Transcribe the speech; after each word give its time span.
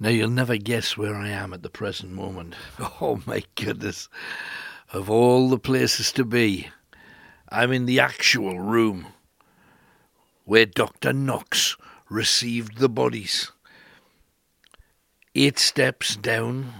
Now 0.00 0.10
you'll 0.10 0.30
never 0.30 0.56
guess 0.56 0.96
where 0.96 1.16
I 1.16 1.28
am 1.28 1.52
at 1.52 1.62
the 1.62 1.70
present 1.70 2.12
moment. 2.12 2.54
Oh 3.00 3.20
my 3.26 3.42
goodness. 3.56 4.08
Of 4.92 5.10
all 5.10 5.48
the 5.48 5.58
places 5.58 6.12
to 6.12 6.24
be, 6.24 6.68
I'm 7.48 7.72
in 7.72 7.86
the 7.86 7.98
actual 7.98 8.60
room 8.60 9.06
where 10.44 10.66
Dr. 10.66 11.12
Knox 11.12 11.76
received 12.08 12.78
the 12.78 12.88
bodies. 12.88 13.50
Eight 15.34 15.58
steps 15.58 16.16
down 16.16 16.72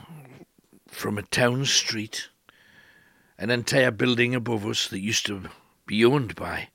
from 0.86 1.18
a 1.18 1.22
town 1.22 1.64
street, 1.64 2.28
an 3.36 3.50
entire 3.50 3.90
building 3.90 4.34
above 4.34 4.64
us 4.64 4.86
that 4.88 5.00
used 5.00 5.26
to 5.26 5.48
be 5.86 6.04
owned 6.04 6.34
by 6.34 6.68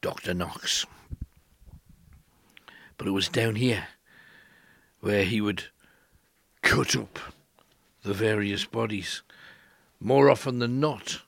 Dr. 0.00 0.34
Knox. 0.34 0.86
But 2.96 3.06
it 3.06 3.12
was 3.12 3.28
down 3.28 3.56
here 3.56 3.88
where 5.00 5.24
he 5.24 5.40
would 5.40 5.64
cut 6.64 6.96
up 6.96 7.20
the 8.02 8.14
various 8.14 8.64
bodies, 8.64 9.22
more 10.00 10.28
often 10.28 10.58
than 10.58 10.80
not, 10.80 11.20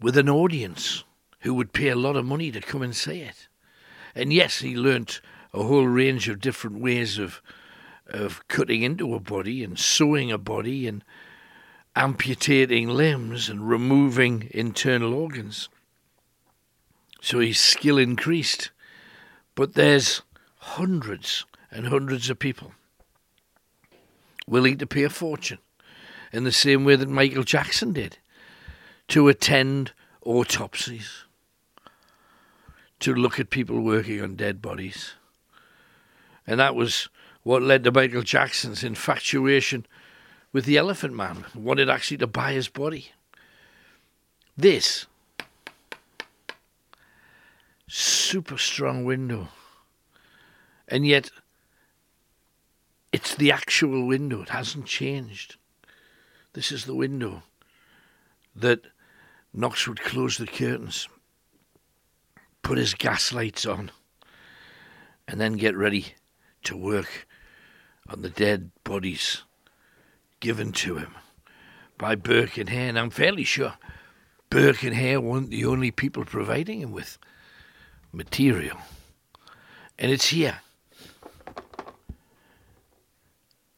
with 0.00 0.16
an 0.16 0.28
audience 0.28 1.02
who 1.40 1.54
would 1.54 1.72
pay 1.72 1.88
a 1.88 1.96
lot 1.96 2.14
of 2.14 2.24
money 2.24 2.52
to 2.52 2.60
come 2.60 2.82
and 2.82 2.94
see 2.94 3.20
it. 3.20 3.48
And 4.14 4.32
yes, 4.32 4.58
he 4.60 4.76
learnt 4.76 5.20
a 5.52 5.62
whole 5.64 5.86
range 5.86 6.28
of 6.28 6.40
different 6.40 6.78
ways 6.78 7.18
of 7.18 7.42
of 8.06 8.46
cutting 8.48 8.82
into 8.82 9.14
a 9.14 9.18
body 9.18 9.64
and 9.64 9.78
sewing 9.78 10.30
a 10.30 10.36
body 10.36 10.86
and 10.86 11.02
amputating 11.96 12.86
limbs 12.86 13.48
and 13.48 13.66
removing 13.66 14.46
internal 14.50 15.14
organs. 15.14 15.70
So 17.22 17.40
his 17.40 17.58
skill 17.58 17.96
increased. 17.96 18.70
But 19.54 19.72
there's 19.72 20.20
hundreds 20.58 21.46
and 21.70 21.86
hundreds 21.88 22.28
of 22.28 22.38
people 22.38 22.72
willing 24.46 24.78
to 24.78 24.86
pay 24.86 25.04
a 25.04 25.10
fortune 25.10 25.58
in 26.32 26.44
the 26.44 26.52
same 26.52 26.84
way 26.84 26.96
that 26.96 27.08
Michael 27.08 27.44
Jackson 27.44 27.92
did 27.92 28.18
to 29.08 29.28
attend 29.28 29.92
autopsies, 30.22 31.24
to 33.00 33.14
look 33.14 33.38
at 33.38 33.50
people 33.50 33.80
working 33.80 34.22
on 34.22 34.34
dead 34.34 34.62
bodies. 34.62 35.12
And 36.46 36.58
that 36.60 36.74
was 36.74 37.08
what 37.42 37.62
led 37.62 37.84
to 37.84 37.92
Michael 37.92 38.22
Jackson's 38.22 38.82
infatuation 38.82 39.86
with 40.52 40.64
the 40.64 40.78
Elephant 40.78 41.14
Man, 41.14 41.44
wanted 41.54 41.90
actually 41.90 42.16
to 42.18 42.26
buy 42.26 42.52
his 42.52 42.68
body. 42.68 43.10
This 44.56 45.06
super 47.88 48.56
strong 48.56 49.04
window, 49.04 49.48
and 50.88 51.06
yet 51.06 51.30
it's 53.14 53.36
the 53.36 53.52
actual 53.52 54.08
window, 54.08 54.42
it 54.42 54.48
hasn't 54.48 54.86
changed. 54.86 55.54
This 56.52 56.72
is 56.72 56.84
the 56.84 56.96
window 56.96 57.44
that 58.56 58.80
Knox 59.52 59.86
would 59.86 60.00
close 60.00 60.36
the 60.36 60.48
curtains, 60.48 61.08
put 62.62 62.76
his 62.76 62.92
gas 62.94 63.32
lights 63.32 63.66
on, 63.66 63.92
and 65.28 65.40
then 65.40 65.52
get 65.52 65.76
ready 65.76 66.14
to 66.64 66.76
work 66.76 67.28
on 68.08 68.22
the 68.22 68.30
dead 68.30 68.72
bodies 68.82 69.44
given 70.40 70.72
to 70.72 70.96
him 70.96 71.14
by 71.96 72.16
Burke 72.16 72.58
and 72.58 72.68
Hare. 72.68 72.88
And 72.88 72.98
I'm 72.98 73.10
fairly 73.10 73.44
sure 73.44 73.74
Burke 74.50 74.82
and 74.82 74.96
Hare 74.96 75.20
weren't 75.20 75.50
the 75.50 75.66
only 75.66 75.92
people 75.92 76.24
providing 76.24 76.80
him 76.80 76.90
with 76.90 77.16
material. 78.10 78.78
And 80.00 80.10
it's 80.10 80.30
here 80.30 80.58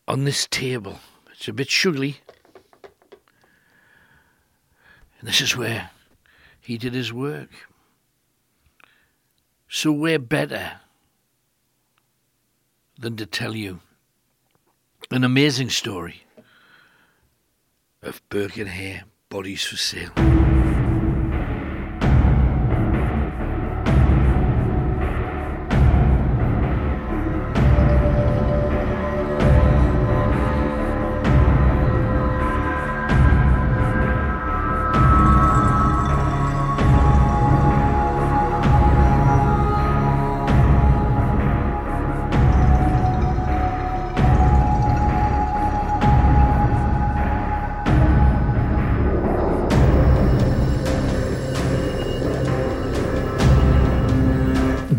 on 0.08 0.24
this 0.24 0.46
table. 0.46 1.00
It's 1.32 1.48
a 1.48 1.52
bit 1.52 1.70
sugary. 1.70 2.18
And 5.18 5.28
this 5.28 5.40
is 5.40 5.56
where 5.56 5.90
he 6.60 6.78
did 6.78 6.94
his 6.94 7.12
work. 7.12 7.50
So 9.68 9.92
we're 9.92 10.18
better 10.18 10.80
than 12.98 13.16
to 13.16 13.26
tell 13.26 13.54
you 13.54 13.80
an 15.10 15.24
amazing 15.24 15.70
story 15.70 16.24
of 18.02 18.22
Burke 18.28 18.56
and 18.56 18.68
Hare 18.68 19.04
bodies 19.28 19.64
for 19.64 19.76
sale. 19.76 20.45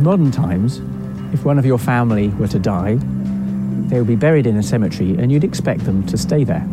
Modern 0.07 0.31
times, 0.31 0.78
if 1.34 1.44
one 1.44 1.59
of 1.59 1.66
your 1.66 1.78
family 1.78 2.29
were 2.40 2.47
to 2.47 2.57
die, 2.57 2.95
they 3.90 3.97
would 3.97 4.07
be 4.07 4.16
buried 4.16 4.47
in 4.47 4.56
a 4.56 4.63
cemetery 4.63 5.18
and 5.18 5.34
you'd 5.34 5.44
expect 5.44 5.84
them 5.84 6.06
to 6.06 6.18
stay 6.18 6.45
there. 6.45 6.66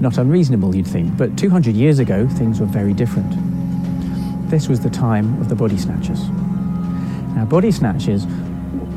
Not 0.00 0.18
unreasonable, 0.18 0.74
you'd 0.74 0.88
think, 0.88 1.16
but 1.16 1.38
200 1.38 1.76
years 1.76 2.00
ago, 2.00 2.26
things 2.26 2.58
were 2.58 2.66
very 2.66 2.92
different. 2.92 3.30
This 4.50 4.68
was 4.68 4.80
the 4.80 4.90
time 4.90 5.40
of 5.40 5.48
the 5.48 5.54
body 5.54 5.78
snatchers. 5.78 6.28
Now, 7.36 7.46
body 7.48 7.70
snatchers 7.70 8.26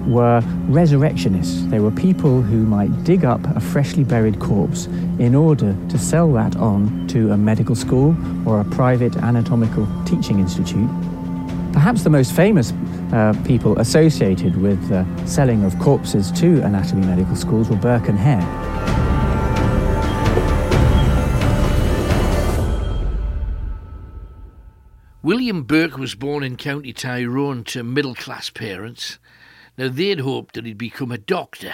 were 0.07 0.41
resurrectionists. 0.67 1.63
They 1.65 1.79
were 1.79 1.91
people 1.91 2.41
who 2.41 2.65
might 2.65 3.03
dig 3.03 3.25
up 3.25 3.45
a 3.55 3.59
freshly 3.59 4.03
buried 4.03 4.39
corpse 4.39 4.87
in 5.19 5.35
order 5.35 5.75
to 5.89 5.99
sell 5.99 6.33
that 6.33 6.55
on 6.55 7.07
to 7.09 7.29
a 7.29 7.37
medical 7.37 7.75
school 7.75 8.17
or 8.43 8.59
a 8.59 8.65
private 8.65 9.15
anatomical 9.17 9.87
teaching 10.05 10.39
institute. 10.39 10.89
Perhaps 11.73 12.03
the 12.03 12.09
most 12.09 12.33
famous 12.33 12.73
uh, 13.13 13.33
people 13.45 13.79
associated 13.79 14.57
with 14.57 14.89
the 14.89 14.99
uh, 14.99 15.25
selling 15.25 15.63
of 15.63 15.77
corpses 15.79 16.31
to 16.33 16.61
anatomy 16.63 17.05
medical 17.05 17.35
schools 17.35 17.69
were 17.69 17.75
Burke 17.77 18.09
and 18.09 18.19
Hare. 18.19 18.71
William 25.23 25.63
Burke 25.63 25.97
was 25.97 26.15
born 26.15 26.43
in 26.43 26.57
County 26.57 26.93
Tyrone 26.93 27.63
to 27.65 27.83
middle 27.83 28.15
class 28.15 28.49
parents. 28.49 29.17
Now, 29.77 29.87
they'd 29.87 30.19
hoped 30.19 30.55
that 30.55 30.65
he'd 30.65 30.77
become 30.77 31.11
a 31.11 31.17
doctor. 31.17 31.73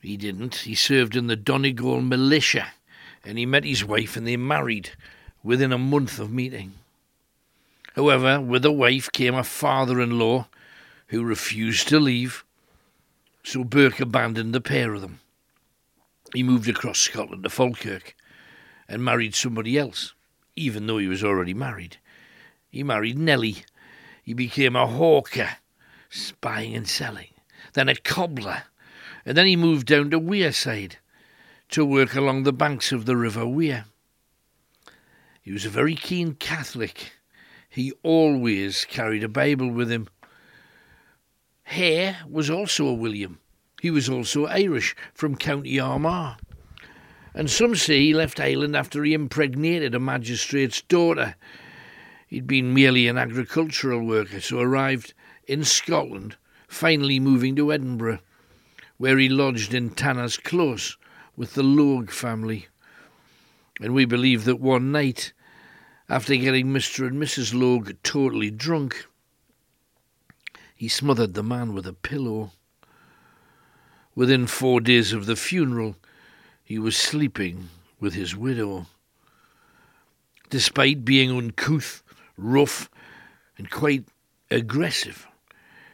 He 0.00 0.16
didn't. 0.16 0.56
He 0.56 0.74
served 0.74 1.16
in 1.16 1.28
the 1.28 1.36
Donegal 1.36 2.02
militia 2.02 2.66
and 3.24 3.38
he 3.38 3.46
met 3.46 3.64
his 3.64 3.84
wife 3.84 4.16
and 4.16 4.26
they 4.26 4.36
married 4.36 4.90
within 5.42 5.72
a 5.72 5.78
month 5.78 6.18
of 6.18 6.32
meeting. 6.32 6.74
However, 7.94 8.40
with 8.40 8.64
a 8.64 8.72
wife 8.72 9.12
came 9.12 9.34
a 9.34 9.44
father 9.44 10.00
in 10.00 10.18
law 10.18 10.48
who 11.08 11.24
refused 11.24 11.88
to 11.88 12.00
leave, 12.00 12.44
so 13.44 13.64
Burke 13.64 14.00
abandoned 14.00 14.54
the 14.54 14.60
pair 14.60 14.94
of 14.94 15.02
them. 15.02 15.20
He 16.34 16.42
moved 16.42 16.68
across 16.68 16.98
Scotland 16.98 17.42
to 17.42 17.50
Falkirk 17.50 18.16
and 18.88 19.04
married 19.04 19.34
somebody 19.34 19.78
else, 19.78 20.14
even 20.56 20.86
though 20.86 20.98
he 20.98 21.08
was 21.08 21.22
already 21.22 21.52
married. 21.52 21.98
He 22.70 22.82
married 22.82 23.18
Nellie. 23.18 23.64
He 24.22 24.32
became 24.32 24.76
a 24.76 24.86
hawker, 24.86 25.50
buying 26.40 26.74
and 26.74 26.88
selling, 26.88 27.28
then 27.74 27.88
a 27.88 27.94
cobbler, 27.94 28.64
and 29.26 29.36
then 29.36 29.46
he 29.46 29.56
moved 29.56 29.86
down 29.86 30.10
to 30.10 30.20
Wearside 30.20 30.96
to 31.70 31.84
work 31.84 32.14
along 32.14 32.42
the 32.42 32.52
banks 32.52 32.92
of 32.92 33.04
the 33.04 33.16
River 33.16 33.46
Wear. 33.46 33.84
He 35.42 35.52
was 35.52 35.66
a 35.66 35.70
very 35.70 35.94
keen 35.94 36.34
Catholic 36.34 37.12
he 37.72 37.90
always 38.02 38.84
carried 38.84 39.24
a 39.24 39.28
Bible 39.28 39.70
with 39.70 39.90
him. 39.90 40.06
Hare 41.62 42.18
was 42.28 42.50
also 42.50 42.86
a 42.86 42.92
William. 42.92 43.38
He 43.80 43.90
was 43.90 44.10
also 44.10 44.44
Irish 44.44 44.94
from 45.14 45.36
County 45.36 45.80
Armagh. 45.80 46.36
And 47.32 47.48
some 47.50 47.74
say 47.74 48.00
he 48.00 48.12
left 48.12 48.38
Ireland 48.38 48.76
after 48.76 49.02
he 49.02 49.14
impregnated 49.14 49.94
a 49.94 49.98
magistrate's 49.98 50.82
daughter. 50.82 51.34
He'd 52.26 52.46
been 52.46 52.74
merely 52.74 53.08
an 53.08 53.16
agricultural 53.16 54.04
worker, 54.04 54.42
so 54.42 54.60
arrived 54.60 55.14
in 55.46 55.64
Scotland, 55.64 56.36
finally 56.68 57.18
moving 57.18 57.56
to 57.56 57.72
Edinburgh, 57.72 58.18
where 58.98 59.16
he 59.16 59.30
lodged 59.30 59.72
in 59.72 59.88
Tanner's 59.88 60.36
Close 60.36 60.98
with 61.36 61.54
the 61.54 61.62
Logue 61.62 62.10
family. 62.10 62.66
And 63.80 63.94
we 63.94 64.04
believe 64.04 64.44
that 64.44 64.60
one 64.60 64.92
night 64.92 65.32
after 66.12 66.36
getting 66.36 66.66
Mr. 66.66 67.06
and 67.06 67.16
Mrs. 67.16 67.58
Logue 67.58 67.92
totally 68.02 68.50
drunk, 68.50 69.06
he 70.76 70.86
smothered 70.86 71.32
the 71.32 71.42
man 71.42 71.72
with 71.72 71.86
a 71.86 71.94
pillow. 71.94 72.50
Within 74.14 74.46
four 74.46 74.82
days 74.82 75.14
of 75.14 75.24
the 75.24 75.36
funeral, 75.36 75.96
he 76.62 76.78
was 76.78 76.98
sleeping 76.98 77.70
with 77.98 78.12
his 78.12 78.36
widow. 78.36 78.88
Despite 80.50 81.02
being 81.02 81.30
uncouth, 81.30 82.02
rough, 82.36 82.90
and 83.56 83.70
quite 83.70 84.04
aggressive, 84.50 85.26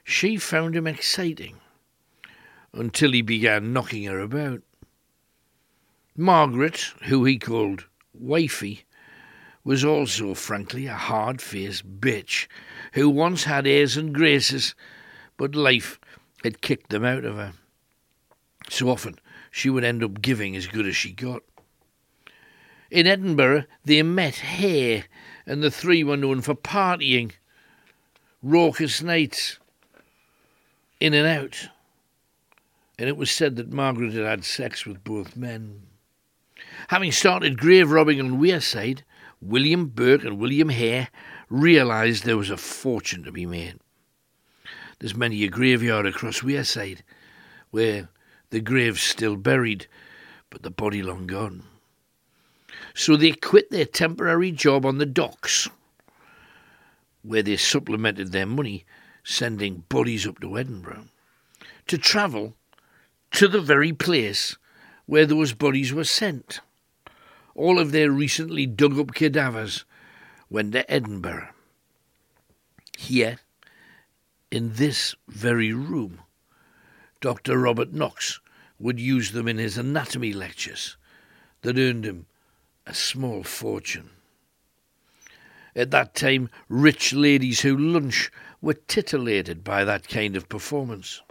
she 0.02 0.36
found 0.36 0.74
him 0.74 0.88
exciting 0.88 1.58
until 2.72 3.12
he 3.12 3.22
began 3.22 3.72
knocking 3.72 4.02
her 4.02 4.18
about. 4.18 4.62
Margaret, 6.16 6.92
who 7.04 7.24
he 7.24 7.38
called 7.38 7.84
Wifey, 8.12 8.84
was 9.68 9.84
also, 9.84 10.32
frankly, 10.32 10.86
a 10.86 10.94
hard 10.94 11.42
faced 11.42 12.00
bitch 12.00 12.46
who 12.94 13.06
once 13.06 13.44
had 13.44 13.66
airs 13.66 13.98
and 13.98 14.14
graces, 14.14 14.74
but 15.36 15.54
life 15.54 16.00
had 16.42 16.62
kicked 16.62 16.88
them 16.88 17.04
out 17.04 17.22
of 17.22 17.36
her. 17.36 17.52
So 18.70 18.88
often 18.88 19.18
she 19.50 19.68
would 19.68 19.84
end 19.84 20.02
up 20.02 20.22
giving 20.22 20.56
as 20.56 20.66
good 20.66 20.86
as 20.86 20.96
she 20.96 21.12
got. 21.12 21.42
In 22.90 23.06
Edinburgh, 23.06 23.64
they 23.84 24.02
met 24.02 24.36
Hare, 24.36 25.04
and 25.44 25.62
the 25.62 25.70
three 25.70 26.02
were 26.02 26.16
known 26.16 26.40
for 26.40 26.54
partying, 26.54 27.32
raucous 28.42 29.02
nights, 29.02 29.58
in 30.98 31.12
and 31.12 31.26
out. 31.26 31.68
And 32.98 33.06
it 33.06 33.18
was 33.18 33.30
said 33.30 33.56
that 33.56 33.70
Margaret 33.70 34.14
had 34.14 34.24
had 34.24 34.44
sex 34.46 34.86
with 34.86 35.04
both 35.04 35.36
men. 35.36 35.82
Having 36.88 37.12
started 37.12 37.58
grave 37.58 37.90
robbing 37.90 38.18
on 38.18 38.40
Wearside, 38.40 39.02
William 39.40 39.86
Burke 39.86 40.24
and 40.24 40.38
William 40.38 40.68
Hare 40.68 41.08
realised 41.48 42.24
there 42.24 42.36
was 42.36 42.50
a 42.50 42.56
fortune 42.56 43.22
to 43.24 43.32
be 43.32 43.46
made. 43.46 43.78
There's 44.98 45.14
many 45.14 45.44
a 45.44 45.48
graveyard 45.48 46.06
across 46.06 46.40
Wearside 46.40 47.02
where 47.70 48.08
the 48.50 48.60
grave's 48.60 49.02
still 49.02 49.36
buried, 49.36 49.86
but 50.50 50.62
the 50.62 50.70
body 50.70 51.02
long 51.02 51.26
gone. 51.26 51.62
So 52.94 53.16
they 53.16 53.32
quit 53.32 53.70
their 53.70 53.84
temporary 53.84 54.50
job 54.50 54.84
on 54.84 54.98
the 54.98 55.06
docks, 55.06 55.68
where 57.22 57.42
they 57.42 57.56
supplemented 57.56 58.32
their 58.32 58.46
money 58.46 58.84
sending 59.22 59.84
bodies 59.88 60.26
up 60.26 60.40
to 60.40 60.58
Edinburgh, 60.58 61.04
to 61.86 61.98
travel 61.98 62.54
to 63.32 63.46
the 63.46 63.60
very 63.60 63.92
place 63.92 64.56
where 65.06 65.26
those 65.26 65.52
bodies 65.52 65.92
were 65.92 66.04
sent. 66.04 66.60
All 67.58 67.80
of 67.80 67.90
their 67.90 68.12
recently 68.12 68.66
dug 68.66 68.96
up 69.00 69.14
cadavers 69.14 69.84
went 70.48 70.70
to 70.74 70.88
Edinburgh. 70.88 71.48
Here, 72.96 73.40
in 74.48 74.74
this 74.74 75.16
very 75.26 75.72
room, 75.72 76.20
Dr. 77.20 77.58
Robert 77.58 77.92
Knox 77.92 78.38
would 78.78 79.00
use 79.00 79.32
them 79.32 79.48
in 79.48 79.58
his 79.58 79.76
anatomy 79.76 80.32
lectures 80.32 80.96
that 81.62 81.76
earned 81.76 82.04
him 82.04 82.26
a 82.86 82.94
small 82.94 83.42
fortune. 83.42 84.10
At 85.74 85.90
that 85.90 86.14
time, 86.14 86.50
rich 86.68 87.12
ladies 87.12 87.62
who 87.62 87.76
lunch 87.76 88.30
were 88.60 88.74
titillated 88.74 89.64
by 89.64 89.82
that 89.82 90.06
kind 90.06 90.36
of 90.36 90.48
performance. 90.48 91.22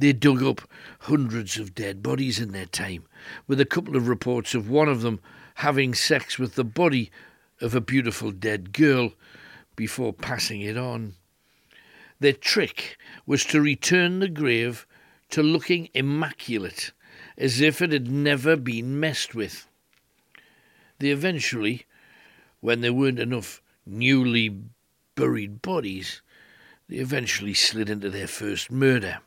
They 0.00 0.14
dug 0.14 0.42
up 0.42 0.62
hundreds 1.00 1.58
of 1.58 1.74
dead 1.74 2.02
bodies 2.02 2.40
in 2.40 2.52
their 2.52 2.64
time, 2.64 3.04
with 3.46 3.60
a 3.60 3.66
couple 3.66 3.96
of 3.96 4.08
reports 4.08 4.54
of 4.54 4.70
one 4.70 4.88
of 4.88 5.02
them 5.02 5.20
having 5.56 5.92
sex 5.92 6.38
with 6.38 6.54
the 6.54 6.64
body 6.64 7.10
of 7.60 7.74
a 7.74 7.82
beautiful 7.82 8.30
dead 8.30 8.72
girl 8.72 9.12
before 9.76 10.14
passing 10.14 10.62
it 10.62 10.78
on. 10.78 11.16
Their 12.18 12.32
trick 12.32 12.96
was 13.26 13.44
to 13.46 13.60
return 13.60 14.20
the 14.20 14.28
grave 14.30 14.86
to 15.32 15.42
looking 15.42 15.90
immaculate, 15.92 16.92
as 17.36 17.60
if 17.60 17.82
it 17.82 17.92
had 17.92 18.10
never 18.10 18.56
been 18.56 18.98
messed 18.98 19.34
with. 19.34 19.68
They 20.98 21.10
eventually, 21.10 21.84
when 22.60 22.80
there 22.80 22.94
weren't 22.94 23.20
enough 23.20 23.60
newly 23.84 24.62
buried 25.14 25.60
bodies, 25.60 26.22
they 26.88 26.96
eventually 26.96 27.52
slid 27.52 27.90
into 27.90 28.08
their 28.08 28.28
first 28.28 28.70
murder. 28.70 29.18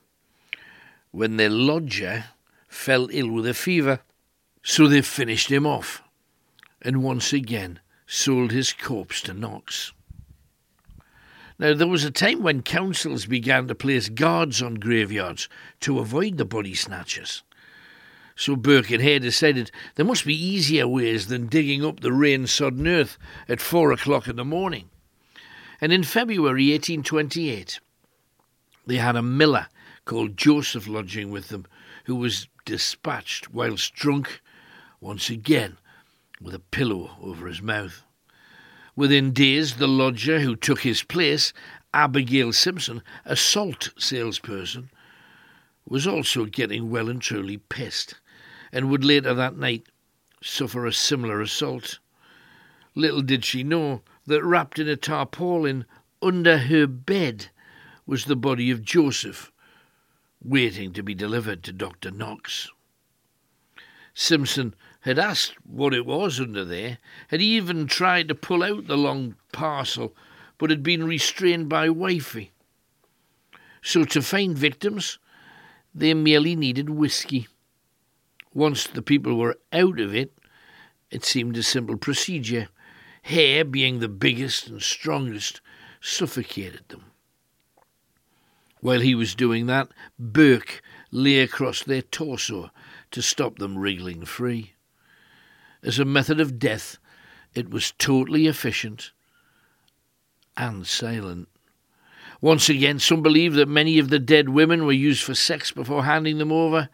When 1.14 1.38
their 1.38 1.52
lodger 1.52 2.26
fell 2.68 3.08
ill 3.12 3.30
with 3.30 3.46
a 3.46 3.54
fever, 3.54 4.00
so 4.64 4.88
they 4.88 5.04
finished 5.04 5.52
him 5.52 5.64
off, 5.64 6.02
and 6.82 7.04
once 7.04 7.32
again 7.32 7.80
sold 8.08 8.52
his 8.52 8.74
corpse 8.74 9.22
to 9.22 9.34
Knox. 9.36 9.94
Now, 11.60 11.76
there 11.76 11.88
was 11.88 12.04
a 12.04 12.10
time 12.10 12.42
when 12.42 12.64
councils 12.64 13.28
began 13.28 13.68
to 13.68 13.76
place 13.76 14.10
guards 14.10 14.60
on 14.60 14.74
graveyards 14.74 15.48
to 15.82 16.00
avoid 16.00 16.38
the 16.38 16.46
body 16.46 16.74
snatchers. 16.74 17.44
So 18.36 18.56
Burke 18.56 18.90
and 18.90 19.04
Hare 19.04 19.20
decided 19.20 19.70
there 19.94 20.06
must 20.08 20.26
be 20.26 20.34
easier 20.34 20.88
ways 20.88 21.28
than 21.28 21.46
digging 21.46 21.86
up 21.86 22.00
the 22.00 22.12
rain 22.12 22.48
sodden 22.48 22.88
earth 22.88 23.20
at 23.48 23.62
four 23.62 23.92
o'clock 23.92 24.28
in 24.28 24.38
the 24.38 24.44
morning. 24.44 24.90
And 25.80 25.94
in 25.94 26.02
February 26.02 26.72
1828, 26.72 27.80
they 28.88 28.98
had 28.98 29.16
a 29.16 29.22
miller 29.22 29.68
called 30.06 30.38
Joseph 30.38 30.88
lodging 30.88 31.32
with 31.32 31.50
them, 31.50 31.66
who 32.06 32.16
was 32.16 32.48
dispatched 32.66 33.52
whilst 33.54 33.94
drunk, 33.94 34.42
once 35.00 35.30
again 35.30 35.78
with 36.42 36.54
a 36.54 36.60
pillow 36.60 37.18
over 37.22 37.48
his 37.48 37.62
mouth. 37.62 38.04
Within 38.96 39.32
days, 39.32 39.76
the 39.78 39.88
lodger 39.88 40.40
who 40.40 40.56
took 40.56 40.82
his 40.82 41.04
place, 41.04 41.54
Abigail 41.94 42.54
Simpson, 42.54 43.02
a 43.26 43.36
salt 43.36 43.90
salesperson, 43.98 44.90
was 45.88 46.06
also 46.06 46.46
getting 46.46 46.90
well 46.90 47.10
and 47.10 47.22
truly 47.22 47.58
pissed 47.58 48.16
and 48.74 48.90
would 48.90 49.06
later 49.06 49.34
that 49.34 49.56
night 49.56 49.88
suffer 50.42 50.86
a 50.86 50.92
similar 50.92 51.40
assault. 51.40 52.00
Little 52.96 53.22
did 53.22 53.46
she 53.46 53.64
know 53.64 54.02
that 54.26 54.44
wrapped 54.44 54.80
in 54.80 54.88
a 54.88 54.96
tarpaulin 54.96 55.86
under 56.22 56.58
her 56.58 56.88
bed 56.88 57.48
was 58.06 58.26
the 58.26 58.36
body 58.36 58.72
of 58.72 58.82
Joseph, 58.82 59.52
waiting 60.44 60.94
to 60.94 61.04
be 61.04 61.16
delivered 61.16 61.64
to 61.64 61.72
Dr. 61.72 62.12
Knox. 62.12 62.70
Simpson 64.14 64.76
had 65.02 65.18
asked 65.18 65.56
what 65.66 65.94
it 65.94 66.06
was 66.06 66.40
under 66.40 66.64
there, 66.64 66.98
had 67.30 67.42
even 67.42 67.88
tried 67.88 68.28
to 68.28 68.36
pull 68.36 68.64
out 68.64 68.88
the 68.88 68.98
long 68.98 69.36
parcel, 69.52 70.16
but 70.58 70.70
had 70.70 70.84
been 70.84 71.06
restrained 71.06 71.68
by 71.68 71.90
Wifey. 71.90 72.52
So 73.82 74.04
to 74.06 74.22
find 74.22 74.58
victims, 74.58 75.20
they 75.94 76.14
merely 76.14 76.56
needed 76.56 76.90
whisky. 76.90 77.48
Once 78.54 78.88
the 78.88 79.02
people 79.02 79.36
were 79.36 79.58
out 79.72 80.00
of 80.00 80.16
it, 80.16 80.32
it 81.10 81.26
seemed 81.26 81.58
a 81.58 81.64
simple 81.64 81.98
procedure. 81.98 82.70
Hare, 83.24 83.66
being 83.66 84.00
the 84.00 84.10
biggest 84.10 84.68
and 84.68 84.82
strongest, 84.82 85.60
suffocated 86.02 86.88
them. 86.90 87.13
While 88.84 89.00
he 89.00 89.16
was 89.16 89.34
doing 89.34 89.68
that, 89.68 89.88
Burke 90.20 90.82
lay 91.10 91.40
across 91.40 91.84
their 91.84 92.02
torso 92.02 92.70
to 93.12 93.22
stop 93.22 93.58
them 93.58 93.78
wriggling 93.78 94.26
free. 94.26 94.74
As 95.82 96.00
a 96.00 96.06
method 96.06 96.42
of 96.42 96.60
death, 96.60 96.98
it 97.56 97.70
was 97.70 97.94
totally 97.98 98.46
efficient 98.46 99.14
and 100.58 100.86
silent. 100.86 101.48
Once 102.42 102.68
again, 102.68 103.00
some 103.00 103.24
believe 103.24 103.54
that 103.54 103.70
many 103.70 104.00
of 104.00 104.10
the 104.10 104.20
dead 104.20 104.50
women 104.50 104.86
were 104.86 104.92
used 104.92 105.24
for 105.24 105.34
sex 105.34 105.72
before 105.72 106.04
handing 106.04 106.38
them 106.38 106.52
over. 106.52 106.90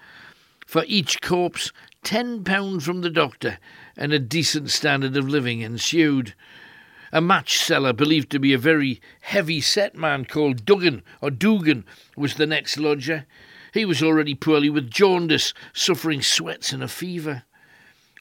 For 0.68 0.84
each 0.86 1.20
corpse, 1.22 1.72
ten 2.04 2.44
pounds 2.44 2.86
from 2.86 3.02
the 3.02 3.10
doctor, 3.10 3.58
and 3.98 4.14
a 4.14 4.20
decent 4.20 4.70
standard 4.70 5.18
of 5.18 5.28
living 5.28 5.62
ensued. 5.62 6.36
A 7.12 7.22
match 7.22 7.58
seller, 7.58 7.92
believed 7.92 8.30
to 8.32 8.40
be 8.40 8.54
a 8.54 8.60
very 8.60 9.02
heavy 9.22 9.62
set 9.62 9.96
man 9.96 10.26
called 10.26 10.64
Duggan 10.64 11.02
or 11.22 11.32
Dugan, 11.32 11.86
was 12.16 12.36
the 12.36 12.46
next 12.46 12.78
lodger. 12.78 13.26
He 13.74 13.84
was 13.84 14.04
already 14.04 14.36
poorly 14.36 14.70
with 14.70 14.92
jaundice, 14.92 15.54
suffering 15.74 16.22
sweats 16.22 16.72
and 16.72 16.84
a 16.84 16.88
fever. 16.88 17.44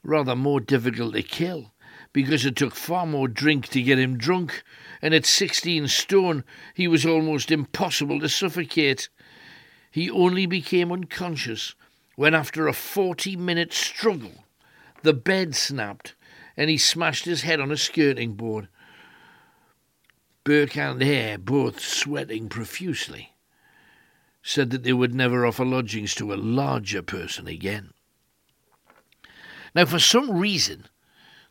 Rather 0.02 0.34
more 0.34 0.60
difficult 0.60 1.14
to 1.14 1.22
kill, 1.22 1.74
because 2.14 2.46
it 2.46 2.56
took 2.56 2.74
far 2.74 3.04
more 3.04 3.28
drink 3.28 3.68
to 3.68 3.82
get 3.82 3.98
him 3.98 4.16
drunk, 4.16 4.62
and 5.02 5.12
at 5.12 5.26
sixteen 5.26 5.86
stone 5.86 6.44
he 6.72 6.88
was 6.88 7.04
almost 7.04 7.50
impossible 7.50 8.20
to 8.20 8.28
suffocate. 8.28 9.10
He 9.90 10.10
only 10.10 10.46
became 10.46 10.92
unconscious 10.92 11.74
when, 12.16 12.34
after 12.34 12.66
a 12.66 12.72
40 12.72 13.36
minute 13.36 13.72
struggle, 13.74 14.44
the 15.02 15.14
bed 15.14 15.54
snapped 15.54 16.14
and 16.58 16.68
he 16.68 16.76
smashed 16.76 17.24
his 17.24 17.42
head 17.42 17.60
on 17.60 17.70
a 17.70 17.76
skirting 17.76 18.34
board. 18.34 18.68
Burke 20.48 20.78
and 20.78 21.02
Hare, 21.02 21.36
both 21.36 21.78
sweating 21.78 22.48
profusely, 22.48 23.34
said 24.42 24.70
that 24.70 24.82
they 24.82 24.94
would 24.94 25.14
never 25.14 25.44
offer 25.44 25.62
lodgings 25.62 26.14
to 26.14 26.32
a 26.32 26.36
larger 26.36 27.02
person 27.02 27.46
again. 27.46 27.92
Now, 29.74 29.84
for 29.84 29.98
some 29.98 30.38
reason, 30.38 30.86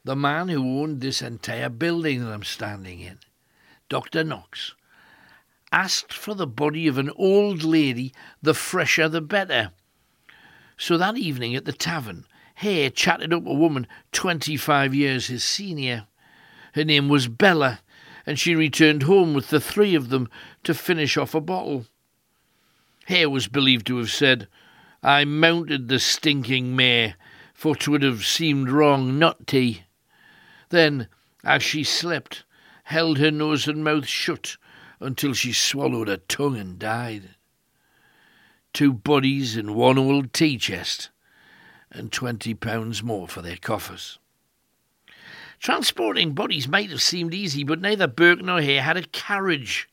the 0.04 0.16
man 0.16 0.50
who 0.50 0.82
owned 0.82 1.02
this 1.02 1.22
entire 1.22 1.70
building 1.70 2.26
that 2.26 2.32
I'm 2.32 2.42
standing 2.42 3.00
in, 3.00 3.20
Dr. 3.88 4.24
Knox, 4.24 4.74
asked 5.72 6.12
for 6.12 6.34
the 6.34 6.48
body 6.48 6.88
of 6.88 6.98
an 6.98 7.12
old 7.18 7.62
lady, 7.62 8.16
the 8.42 8.56
fresher 8.56 9.08
the 9.08 9.22
better. 9.22 9.74
So 10.76 10.98
that 10.98 11.18
evening 11.18 11.56
at 11.56 11.66
the 11.66 11.72
tavern, 11.72 12.26
Hare 12.56 12.90
chatted 12.90 13.32
up 13.32 13.46
a 13.46 13.54
woman 13.54 13.86
25 14.14 14.96
years 14.96 15.28
his 15.28 15.44
senior. 15.44 16.08
Her 16.74 16.84
name 16.84 17.10
was 17.10 17.28
Bella, 17.28 17.82
and 18.28 18.38
she 18.38 18.54
returned 18.54 19.04
home 19.04 19.34
with 19.34 19.50
the 19.50 19.60
three 19.60 19.96
of 19.96 20.10
them 20.10 20.30
to 20.62 20.74
finish 20.74 21.16
off 21.16 21.34
a 21.34 21.40
bottle. 21.40 21.86
Hare 23.06 23.30
was 23.30 23.48
believed 23.48 23.88
to 23.88 23.98
have 24.00 24.12
said, 24.12 24.50
I 25.02 25.24
mounted 25.24 25.88
the 25.88 25.98
stinking 25.98 26.76
mare, 26.76 27.16
for 27.54 27.74
'twould 27.74 28.04
have 28.04 28.26
seemed 28.26 28.70
wrong 28.70 29.18
not 29.18 29.48
to. 29.48 29.76
Then, 30.70 31.08
as 31.46 31.64
she 31.64 31.86
slept, 31.86 32.44
held 32.84 33.18
her 33.18 33.32
nose 33.32 33.66
and 33.66 33.82
mouth 33.82 34.06
shut 34.06 34.58
until 35.00 35.34
she 35.34 35.54
swallowed 35.54 36.10
her 36.10 36.18
tongue 36.18 36.58
and 36.58 36.78
died. 36.78 37.36
Two 38.74 38.92
bodies 38.92 39.56
in 39.56 39.74
one 39.74 39.98
old 39.98 40.34
tea 40.34 40.58
chest, 40.58 41.12
and 41.90 42.12
twenty 42.12 42.54
pounds 42.54 43.02
more 43.02 43.30
for 43.30 43.42
their 43.42 43.56
coffers. 43.56 44.20
Transporting 45.60 46.34
bodies 46.34 46.68
might 46.68 46.90
have 46.90 47.02
seemed 47.02 47.34
easy, 47.34 47.64
but 47.64 47.82
neither 47.82 48.08
Burke 48.08 48.42
nor 48.42 48.62
Hare 48.62 48.82
had 48.82 48.98
a 48.98 49.04
carriage. 49.04 49.90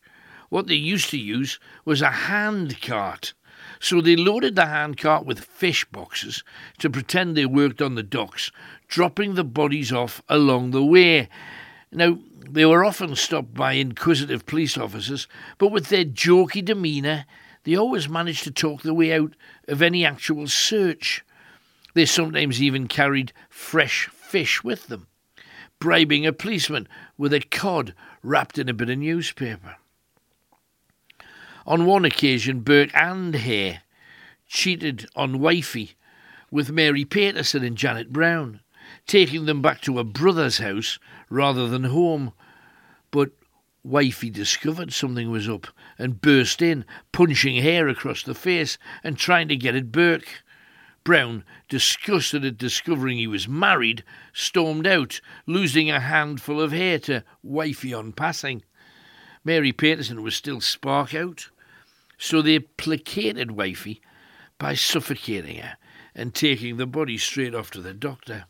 What 0.48 0.66
they 0.66 0.74
used 0.74 1.10
to 1.10 1.18
use 1.18 1.58
was 1.84 2.02
a 2.02 2.10
hand 2.10 2.80
cart. 2.80 3.32
So 3.80 4.00
they 4.00 4.16
loaded 4.16 4.56
the 4.56 4.66
hand 4.66 4.98
cart 4.98 5.24
with 5.24 5.40
fish 5.40 5.84
boxes 5.86 6.44
to 6.78 6.90
pretend 6.90 7.36
they 7.36 7.46
worked 7.46 7.82
on 7.82 7.94
the 7.94 8.02
docks, 8.02 8.50
dropping 8.88 9.34
the 9.34 9.44
bodies 9.44 9.90
off 9.92 10.22
along 10.28 10.70
the 10.70 10.84
way. 10.84 11.28
Now, 11.90 12.18
they 12.48 12.66
were 12.66 12.84
often 12.84 13.16
stopped 13.16 13.54
by 13.54 13.72
inquisitive 13.72 14.46
police 14.46 14.76
officers, 14.76 15.26
but 15.58 15.68
with 15.68 15.88
their 15.88 16.04
jokey 16.04 16.64
demeanour, 16.64 17.24
they 17.64 17.74
always 17.74 18.08
managed 18.08 18.44
to 18.44 18.50
talk 18.50 18.82
their 18.82 18.94
way 18.94 19.12
out 19.12 19.32
of 19.66 19.80
any 19.80 20.04
actual 20.04 20.46
search. 20.46 21.24
They 21.94 22.04
sometimes 22.04 22.62
even 22.62 22.86
carried 22.86 23.32
fresh 23.48 24.08
fish 24.08 24.62
with 24.62 24.88
them, 24.88 25.06
bribing 25.84 26.24
a 26.24 26.32
policeman 26.32 26.88
with 27.18 27.30
a 27.34 27.40
cod 27.40 27.92
wrapped 28.22 28.56
in 28.56 28.70
a 28.70 28.72
bit 28.72 28.88
of 28.88 28.96
newspaper. 28.96 29.76
On 31.66 31.84
one 31.84 32.06
occasion, 32.06 32.60
Burke 32.60 32.88
and 32.94 33.34
Hare 33.34 33.82
cheated 34.48 35.06
on 35.14 35.40
Wifey 35.40 35.92
with 36.50 36.70
Mary 36.70 37.04
Paterson 37.04 37.62
and 37.62 37.76
Janet 37.76 38.14
Brown, 38.14 38.60
taking 39.06 39.44
them 39.44 39.60
back 39.60 39.82
to 39.82 39.98
a 39.98 40.04
brother's 40.04 40.56
house 40.56 40.98
rather 41.28 41.68
than 41.68 41.84
home. 41.84 42.32
But 43.10 43.32
Wifey 43.82 44.30
discovered 44.30 44.90
something 44.90 45.30
was 45.30 45.50
up 45.50 45.66
and 45.98 46.22
burst 46.22 46.62
in, 46.62 46.86
punching 47.12 47.62
Hare 47.62 47.88
across 47.88 48.22
the 48.22 48.34
face 48.34 48.78
and 49.02 49.18
trying 49.18 49.48
to 49.48 49.56
get 49.56 49.74
at 49.74 49.92
Burke. 49.92 50.43
Brown, 51.04 51.44
disgusted 51.68 52.46
at 52.46 52.56
discovering 52.56 53.18
he 53.18 53.26
was 53.26 53.46
married, 53.46 54.02
stormed 54.32 54.86
out, 54.86 55.20
losing 55.46 55.90
a 55.90 56.00
handful 56.00 56.60
of 56.60 56.72
hair 56.72 56.98
to 57.00 57.22
Wifey 57.42 57.92
on 57.92 58.12
passing. 58.12 58.62
Mary 59.44 59.70
Peterson 59.70 60.22
was 60.22 60.34
still 60.34 60.62
spark 60.62 61.14
out, 61.14 61.50
so 62.16 62.40
they 62.40 62.58
placated 62.58 63.50
Wifey 63.50 64.00
by 64.56 64.74
suffocating 64.74 65.58
her 65.58 65.76
and 66.14 66.34
taking 66.34 66.78
the 66.78 66.86
body 66.86 67.18
straight 67.18 67.54
off 67.54 67.70
to 67.72 67.82
the 67.82 67.92
doctor. 67.92 68.46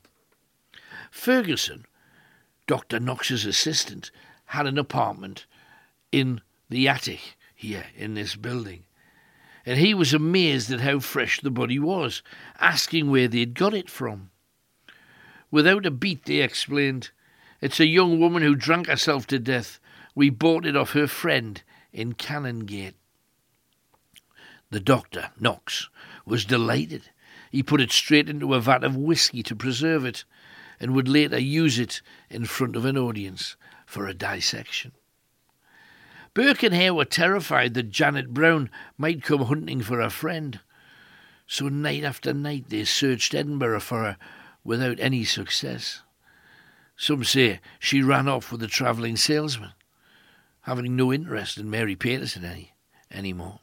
Ferguson, 1.11 1.87
Dr. 2.69 3.01
Knox's 3.01 3.45
assistant, 3.45 4.13
had 4.47 4.67
an 4.67 4.79
apartment 4.79 5.47
in 6.13 6.41
the 6.69 6.87
attic 6.87 7.37
here 7.55 7.87
in 7.97 8.15
this 8.15 8.37
building. 8.37 8.85
And 9.67 9.79
he 9.79 9.95
was 9.95 10.13
amazed 10.13 10.71
at 10.71 10.81
how 10.81 11.01
fresh 11.01 11.41
the 11.41 11.51
body 11.51 11.79
was, 11.79 12.23
asking 12.59 13.11
where 13.11 13.29
they'd 13.29 13.55
got 13.55 13.75
it 13.75 13.89
from. 13.89 14.31
Without 15.51 15.87
a 15.87 15.91
beat, 15.91 16.25
they 16.25 16.41
explained, 16.41 17.11
It's 17.61 17.81
a 17.81 17.87
young 17.87 18.19
woman 18.19 18.43
who 18.43 18.55
drank 18.55 18.89
herself 18.89 19.27
to 19.29 19.39
death. 19.39 19.79
We 20.15 20.29
bought 20.29 20.67
it 20.67 20.77
off 20.77 20.93
her 20.93 21.07
friend 21.07 21.63
in 21.93 22.15
Canongate. 22.15 22.95
The 24.71 24.81
doctor, 24.81 25.31
Knox, 25.39 25.89
was 26.27 26.45
delighted. 26.45 27.11
He 27.51 27.63
put 27.63 27.81
it 27.81 27.93
straight 27.93 28.29
into 28.29 28.55
a 28.55 28.61
vat 28.61 28.83
of 28.83 28.97
whisky 28.97 29.43
to 29.45 29.55
preserve 29.55 30.05
it, 30.05 30.25
and 30.81 30.93
would 30.93 31.09
later 31.09 31.39
use 31.39 31.79
it 31.79 32.03
in 32.29 32.45
front 32.45 32.75
of 32.75 32.85
an 32.85 32.99
audience 32.99 33.57
for 33.87 34.09
a 34.09 34.15
dissection. 34.15 34.93
Burke 36.35 36.65
and 36.65 36.75
Hare 36.75 36.93
were 36.93 37.05
terrified 37.05 37.75
that 37.75 37.91
Janet 37.91 38.35
Brown 38.35 38.69
might 38.99 39.23
come 39.23 39.43
hunting 39.43 39.83
for 39.83 40.01
her 40.01 40.11
friend. 40.11 40.59
So 41.47 41.69
night 41.69 42.03
after 42.03 42.35
night 42.35 42.65
they 42.69 42.85
searched 42.85 43.35
Edinburgh 43.35 43.81
for 43.81 44.03
her 44.03 44.17
without 44.65 44.99
any 44.99 45.23
success. 45.25 46.03
Some 46.97 47.23
say 47.23 47.61
she 47.79 48.03
ran 48.03 48.29
off 48.29 48.51
with 48.51 48.63
a 48.63 48.67
travelling 48.67 49.17
salesman, 49.17 49.73
having 50.63 50.97
no 50.97 51.13
interest 51.13 51.57
in 51.57 51.71
Mary 51.71 51.95
Peterson 51.95 52.45
any 52.45 52.73
anymore. 53.13 53.61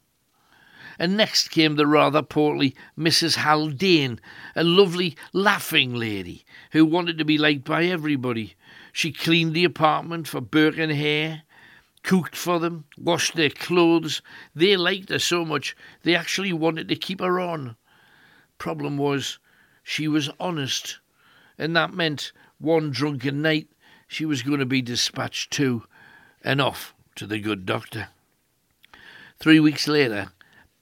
And 1.00 1.18
next 1.18 1.50
came 1.50 1.76
the 1.76 1.88
rather 1.88 2.22
portly 2.22 2.76
Mrs. 2.98 3.38
Haldane, 3.38 4.20
a 4.56 4.64
lovely, 4.64 5.18
laughing 5.34 5.94
lady 5.96 6.46
who 6.72 6.86
wanted 6.86 7.18
to 7.18 7.26
be 7.26 7.38
liked 7.38 7.64
by 7.66 7.86
everybody. 7.86 8.56
She 8.94 9.12
cleaned 9.12 9.54
the 9.54 9.64
apartment 9.64 10.28
for 10.28 10.42
Burke 10.42 10.78
and 10.78 10.92
Hare, 10.92 11.44
cooked 12.04 12.36
for 12.36 12.60
them, 12.60 12.86
washed 12.98 13.36
their 13.36 13.50
clothes. 13.50 14.22
They 14.56 14.76
liked 14.76 15.10
her 15.10 15.20
so 15.20 15.46
much 15.46 15.76
they 16.04 16.16
actually 16.16 16.54
wanted 16.54 16.88
to 16.90 16.96
keep 16.96 17.20
her 17.20 17.40
on. 17.40 17.76
Problem 18.58 18.98
was, 18.98 19.40
she 19.84 20.08
was 20.08 20.30
honest, 20.40 21.00
and 21.58 21.76
that 21.76 21.94
meant 21.94 22.32
one 22.60 22.92
drunken 22.92 23.42
night 23.42 23.68
she 24.08 24.26
was 24.26 24.42
going 24.42 24.60
to 24.60 24.66
be 24.66 24.82
dispatched 24.82 25.52
too, 25.52 25.84
and 26.44 26.60
off 26.60 26.94
to 27.16 27.26
the 27.26 27.40
good 27.40 27.66
doctor. 27.66 28.10
Three 29.40 29.60
weeks 29.60 29.88
later, 29.88 30.32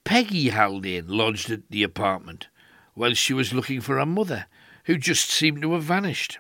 Peggy 0.03 0.49
Haldane 0.49 1.07
lodged 1.07 1.51
at 1.51 1.69
the 1.69 1.83
apartment, 1.83 2.47
while 2.93 3.13
she 3.13 3.33
was 3.33 3.53
looking 3.53 3.81
for 3.81 3.97
her 3.97 4.05
mother, 4.05 4.47
who 4.85 4.97
just 4.97 5.29
seemed 5.29 5.61
to 5.61 5.73
have 5.73 5.83
vanished. 5.83 6.39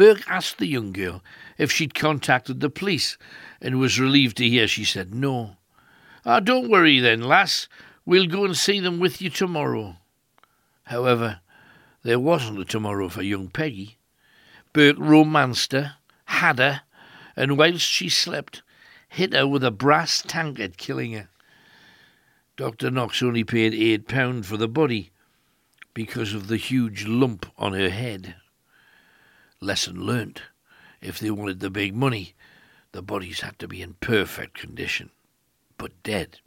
Burke 0.00 0.26
asked 0.30 0.56
the 0.56 0.66
young 0.66 0.94
girl 0.94 1.22
if 1.58 1.70
she'd 1.70 1.92
contacted 1.92 2.60
the 2.60 2.70
police 2.70 3.18
and 3.60 3.78
was 3.78 4.00
relieved 4.00 4.38
to 4.38 4.48
hear 4.48 4.66
she 4.66 4.82
said 4.82 5.14
no. 5.14 5.58
Ah, 6.24 6.40
don't 6.40 6.70
worry 6.70 7.00
then, 7.00 7.20
lass. 7.20 7.68
We'll 8.06 8.24
go 8.24 8.46
and 8.46 8.56
see 8.56 8.80
them 8.80 8.98
with 8.98 9.20
you 9.20 9.28
tomorrow. 9.28 9.98
However, 10.84 11.40
there 12.02 12.18
wasn't 12.18 12.60
a 12.60 12.64
tomorrow 12.64 13.10
for 13.10 13.20
young 13.20 13.48
Peggy. 13.48 13.98
Burke 14.72 14.96
romanced 14.98 15.72
her, 15.72 15.96
had 16.24 16.58
her, 16.60 16.80
and 17.36 17.58
whilst 17.58 17.86
she 17.86 18.08
slept, 18.08 18.62
hit 19.06 19.34
her 19.34 19.46
with 19.46 19.62
a 19.62 19.70
brass 19.70 20.22
tankard, 20.26 20.78
killing 20.78 21.12
her. 21.12 21.28
Dr. 22.56 22.90
Knox 22.90 23.22
only 23.22 23.44
paid 23.44 23.74
eight 23.74 24.08
pound 24.08 24.46
for 24.46 24.56
the 24.56 24.66
body 24.66 25.10
because 25.92 26.32
of 26.32 26.48
the 26.48 26.56
huge 26.56 27.04
lump 27.06 27.44
on 27.58 27.74
her 27.74 27.90
head. 27.90 28.36
Lesson 29.60 30.06
learnt. 30.06 30.42
If 31.00 31.18
they 31.18 31.30
wanted 31.30 31.60
the 31.60 31.70
big 31.70 31.94
money, 31.94 32.34
the 32.92 33.02
bodies 33.02 33.40
had 33.40 33.58
to 33.58 33.68
be 33.68 33.82
in 33.82 33.94
perfect 34.00 34.54
condition, 34.54 35.10
but 35.76 36.02
dead. 36.02 36.40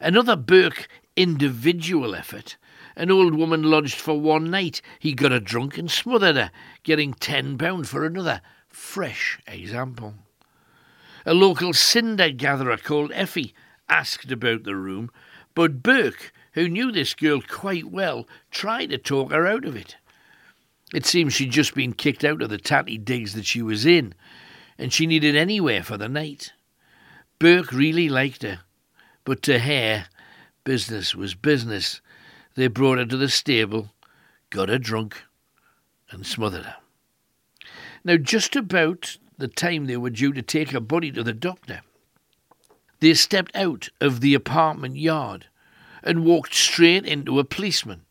Another 0.00 0.36
Burke 0.36 0.88
individual 1.16 2.14
effort. 2.14 2.56
An 2.96 3.10
old 3.10 3.34
woman 3.34 3.62
lodged 3.62 3.94
for 3.94 4.18
one 4.18 4.50
night. 4.50 4.82
He 4.98 5.12
got 5.12 5.32
her 5.32 5.40
drunk 5.40 5.78
and 5.78 5.90
smothered 5.90 6.36
her, 6.36 6.50
getting 6.82 7.14
ten 7.14 7.56
pound 7.58 7.88
for 7.88 8.04
another 8.04 8.40
fresh 8.68 9.38
example. 9.46 10.14
A 11.26 11.34
local 11.34 11.72
cinder 11.72 12.30
gatherer 12.30 12.76
called 12.78 13.12
Effie 13.14 13.54
asked 13.88 14.32
about 14.32 14.64
the 14.64 14.74
room, 14.74 15.10
but 15.54 15.82
Burke, 15.82 16.32
who 16.52 16.68
knew 16.68 16.90
this 16.90 17.14
girl 17.14 17.40
quite 17.40 17.90
well, 17.90 18.26
tried 18.50 18.90
to 18.90 18.98
talk 18.98 19.30
her 19.30 19.46
out 19.46 19.64
of 19.64 19.76
it. 19.76 19.96
It 20.92 21.06
seems 21.06 21.34
she'd 21.34 21.52
just 21.52 21.74
been 21.74 21.92
kicked 21.92 22.24
out 22.24 22.42
of 22.42 22.50
the 22.50 22.58
tatty 22.58 22.98
digs 22.98 23.34
that 23.34 23.46
she 23.46 23.62
was 23.62 23.86
in, 23.86 24.14
and 24.76 24.92
she 24.92 25.06
needed 25.06 25.36
anywhere 25.36 25.82
for 25.82 25.96
the 25.96 26.08
night. 26.08 26.52
Burke 27.38 27.72
really 27.72 28.08
liked 28.08 28.42
her, 28.42 28.60
but 29.24 29.42
to 29.42 29.58
Hare, 29.58 30.06
business 30.64 31.14
was 31.14 31.34
business. 31.34 32.00
They 32.54 32.66
brought 32.66 32.98
her 32.98 33.06
to 33.06 33.16
the 33.16 33.28
stable, 33.28 33.90
got 34.50 34.68
her 34.68 34.78
drunk, 34.78 35.22
and 36.10 36.26
smothered 36.26 36.66
her. 36.66 36.76
Now, 38.04 38.16
just 38.16 38.56
about 38.56 39.16
the 39.38 39.48
time 39.48 39.86
they 39.86 39.96
were 39.96 40.10
due 40.10 40.32
to 40.32 40.42
take 40.42 40.70
her 40.70 40.80
body 40.80 41.12
to 41.12 41.22
the 41.22 41.32
doctor, 41.32 41.82
they 43.00 43.14
stepped 43.14 43.54
out 43.54 43.88
of 44.00 44.20
the 44.20 44.34
apartment 44.34 44.96
yard 44.96 45.46
and 46.02 46.24
walked 46.24 46.54
straight 46.54 47.06
into 47.06 47.38
a 47.38 47.44
policeman. 47.44 48.02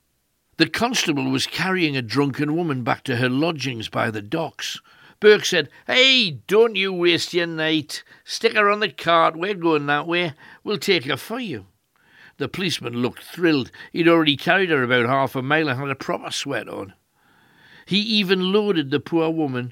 The 0.60 0.68
constable 0.68 1.32
was 1.32 1.48
carrying 1.48 1.96
a 1.96 2.02
drunken 2.02 2.54
woman 2.54 2.84
back 2.84 3.06
to 3.06 3.16
her 3.16 3.30
lodgings 3.30 3.88
by 3.88 4.12
the 4.12 4.22
docks, 4.22 4.82
Burke 5.22 5.46
said, 5.46 5.70
Hey, 5.88 6.32
don't 6.48 6.76
you 6.76 6.92
waste 6.92 7.34
your 7.34 7.48
night. 7.48 8.04
Stick 8.26 8.56
her 8.56 8.70
on 8.70 8.82
the 8.82 8.90
cart. 8.90 9.38
We're 9.38 9.54
going 9.54 9.86
that 9.86 10.06
way. 10.06 10.34
We'll 10.66 10.78
take 10.78 11.06
her 11.06 11.16
for 11.16 11.40
you. 11.40 11.68
The 12.40 12.50
policeman 12.50 12.96
looked 12.96 13.24
thrilled. 13.24 13.72
He'd 13.94 14.10
already 14.10 14.36
carried 14.36 14.70
her 14.70 14.84
about 14.84 15.06
half 15.06 15.34
a 15.34 15.42
mile 15.42 15.70
and 15.70 15.80
had 15.80 15.92
a 15.92 15.96
proper 15.96 16.30
sweat 16.30 16.68
on. 16.68 16.94
He 17.86 18.00
even 18.00 18.52
loaded 18.52 18.92
the 18.92 19.00
poor 19.00 19.30
woman 19.30 19.72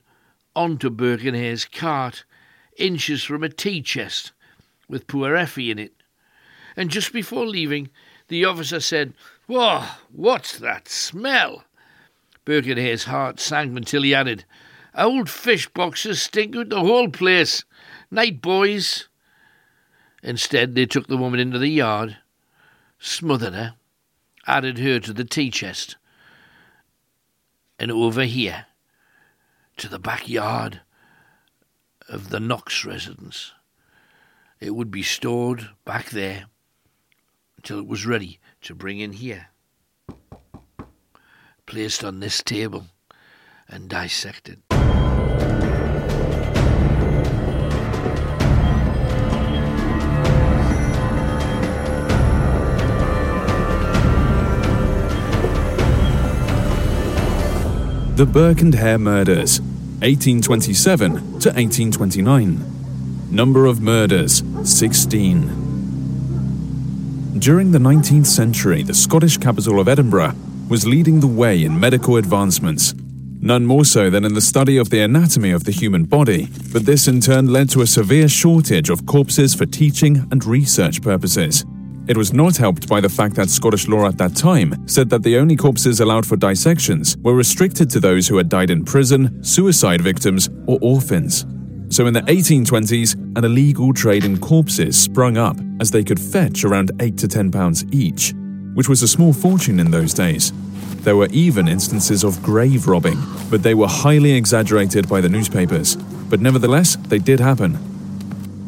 onto 0.55 0.89
Burke 0.89 1.25
and 1.25 1.35
Hare's 1.35 1.65
cart, 1.65 2.23
inches 2.77 3.25
from 3.25 3.43
a 3.43 3.49
tea 3.49 3.81
chest, 3.81 4.31
with 4.87 5.07
poor 5.07 5.35
Effie 5.35 5.69
in 5.69 5.79
it. 5.79 5.91
And 6.77 6.89
just 6.89 7.11
before 7.11 7.45
leaving, 7.45 7.89
the 8.29 8.45
officer 8.45 8.79
said, 8.79 9.13
Whoa, 9.47 9.85
what's 10.11 10.59
that 10.59 10.89
smell? 10.89 11.63
Burke 12.43 12.65
heart 13.05 13.39
sank 13.39 13.77
until 13.77 14.03
he 14.03 14.13
added, 14.13 14.43
Old 14.93 15.29
fish 15.29 15.69
boxes 15.69 16.21
stink 16.21 16.55
out 16.55 16.69
the 16.69 16.81
whole 16.81 17.09
place. 17.09 17.63
Night, 18.11 18.41
boys. 18.41 19.07
Instead, 20.21 20.75
they 20.75 20.85
took 20.85 21.07
the 21.07 21.15
woman 21.15 21.39
into 21.39 21.59
the 21.59 21.69
yard, 21.69 22.17
smothered 22.99 23.53
her, 23.53 23.75
added 24.45 24.79
her 24.79 24.99
to 24.99 25.13
the 25.13 25.23
tea 25.23 25.49
chest, 25.49 25.95
and 27.79 27.89
over 27.89 28.23
here 28.23 28.65
to 29.77 29.87
the 29.87 29.99
backyard 29.99 30.81
of 32.09 32.29
the 32.29 32.39
Knox 32.39 32.83
residence. 32.83 33.53
It 34.59 34.71
would 34.71 34.91
be 34.91 35.03
stored 35.03 35.69
back 35.85 36.09
there 36.09 36.47
until 37.67 37.83
it 37.83 37.87
was 37.87 38.05
ready 38.05 38.39
to 38.61 38.73
bring 38.73 38.99
in 38.99 39.11
here, 39.11 39.47
placed 41.65 42.01
on 42.01 42.21
this 42.21 42.41
table 42.41 42.85
and 43.67 43.89
dissected. 43.89 44.61
The 58.15 58.25
Burke 58.25 58.61
and 58.61 58.73
Hare 58.75 58.97
Murders, 58.97 59.59
1827 59.99 61.11
to 61.11 61.49
1829. 61.49 62.63
Number 63.29 63.65
of 63.65 63.81
murders, 63.81 64.41
16. 64.63 65.66
During 67.39 67.71
the 67.71 67.77
19th 67.77 68.25
century, 68.25 68.81
the 68.81 68.93
Scottish 68.93 69.37
capital 69.37 69.79
of 69.79 69.87
Edinburgh 69.87 70.33
was 70.69 70.87
leading 70.87 71.19
the 71.19 71.27
way 71.27 71.63
in 71.63 71.79
medical 71.79 72.17
advancements, 72.17 72.95
none 73.41 73.63
more 73.63 73.85
so 73.85 74.09
than 74.09 74.25
in 74.25 74.33
the 74.33 74.41
study 74.41 74.77
of 74.77 74.89
the 74.89 75.01
anatomy 75.01 75.51
of 75.51 75.63
the 75.63 75.71
human 75.71 76.05
body, 76.05 76.49
but 76.73 76.85
this 76.85 77.07
in 77.07 77.21
turn 77.21 77.53
led 77.53 77.69
to 77.69 77.81
a 77.81 77.87
severe 77.87 78.27
shortage 78.27 78.89
of 78.89 79.05
corpses 79.05 79.53
for 79.53 79.65
teaching 79.67 80.27
and 80.31 80.45
research 80.45 81.01
purposes. 81.01 81.63
It 82.07 82.17
was 82.17 82.33
not 82.33 82.57
helped 82.57 82.87
by 82.87 83.01
the 83.01 83.09
fact 83.09 83.35
that 83.35 83.49
Scottish 83.49 83.87
law 83.87 84.07
at 84.07 84.17
that 84.17 84.35
time 84.35 84.87
said 84.87 85.09
that 85.11 85.21
the 85.21 85.37
only 85.37 85.55
corpses 85.55 85.99
allowed 85.99 86.25
for 86.25 86.37
dissections 86.37 87.17
were 87.17 87.35
restricted 87.35 87.89
to 87.91 87.99
those 87.99 88.27
who 88.27 88.37
had 88.37 88.49
died 88.49 88.71
in 88.71 88.83
prison, 88.83 89.43
suicide 89.43 90.01
victims, 90.01 90.49
or 90.65 90.79
orphans. 90.81 91.45
So 91.89 92.07
in 92.07 92.13
the 92.13 92.21
1820s, 92.21 93.13
an 93.37 93.45
illegal 93.45 93.93
trade 93.93 94.25
in 94.25 94.39
corpses 94.39 94.97
sprung 94.97 95.37
up 95.37 95.57
as 95.79 95.91
they 95.91 96.03
could 96.03 96.19
fetch 96.19 96.63
around 96.63 96.91
8 96.99 97.17
to 97.17 97.27
10 97.27 97.51
pounds 97.51 97.85
each, 97.91 98.33
which 98.73 98.89
was 98.89 99.01
a 99.01 99.07
small 99.07 99.33
fortune 99.33 99.79
in 99.79 99.91
those 99.91 100.13
days. 100.13 100.51
There 101.03 101.15
were 101.15 101.29
even 101.31 101.67
instances 101.67 102.23
of 102.23 102.41
grave 102.43 102.87
robbing, 102.87 103.17
but 103.49 103.63
they 103.63 103.73
were 103.73 103.87
highly 103.87 104.33
exaggerated 104.33 105.07
by 105.07 105.21
the 105.21 105.29
newspapers. 105.29 105.95
But 105.95 106.41
nevertheless, 106.41 106.97
they 107.07 107.19
did 107.19 107.39
happen. 107.39 107.77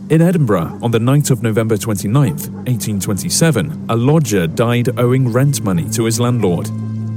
In 0.10 0.22
Edinburgh, 0.22 0.80
on 0.82 0.92
the 0.92 1.00
night 1.00 1.30
of 1.30 1.44
November 1.44 1.78
29, 1.78 2.32
1827, 2.32 3.86
a 3.90 3.96
lodger 3.96 4.48
died 4.48 4.98
owing 4.98 5.32
rent 5.32 5.62
money 5.64 5.90
to 5.92 6.06
his 6.06 6.20
landlord. 6.20 6.68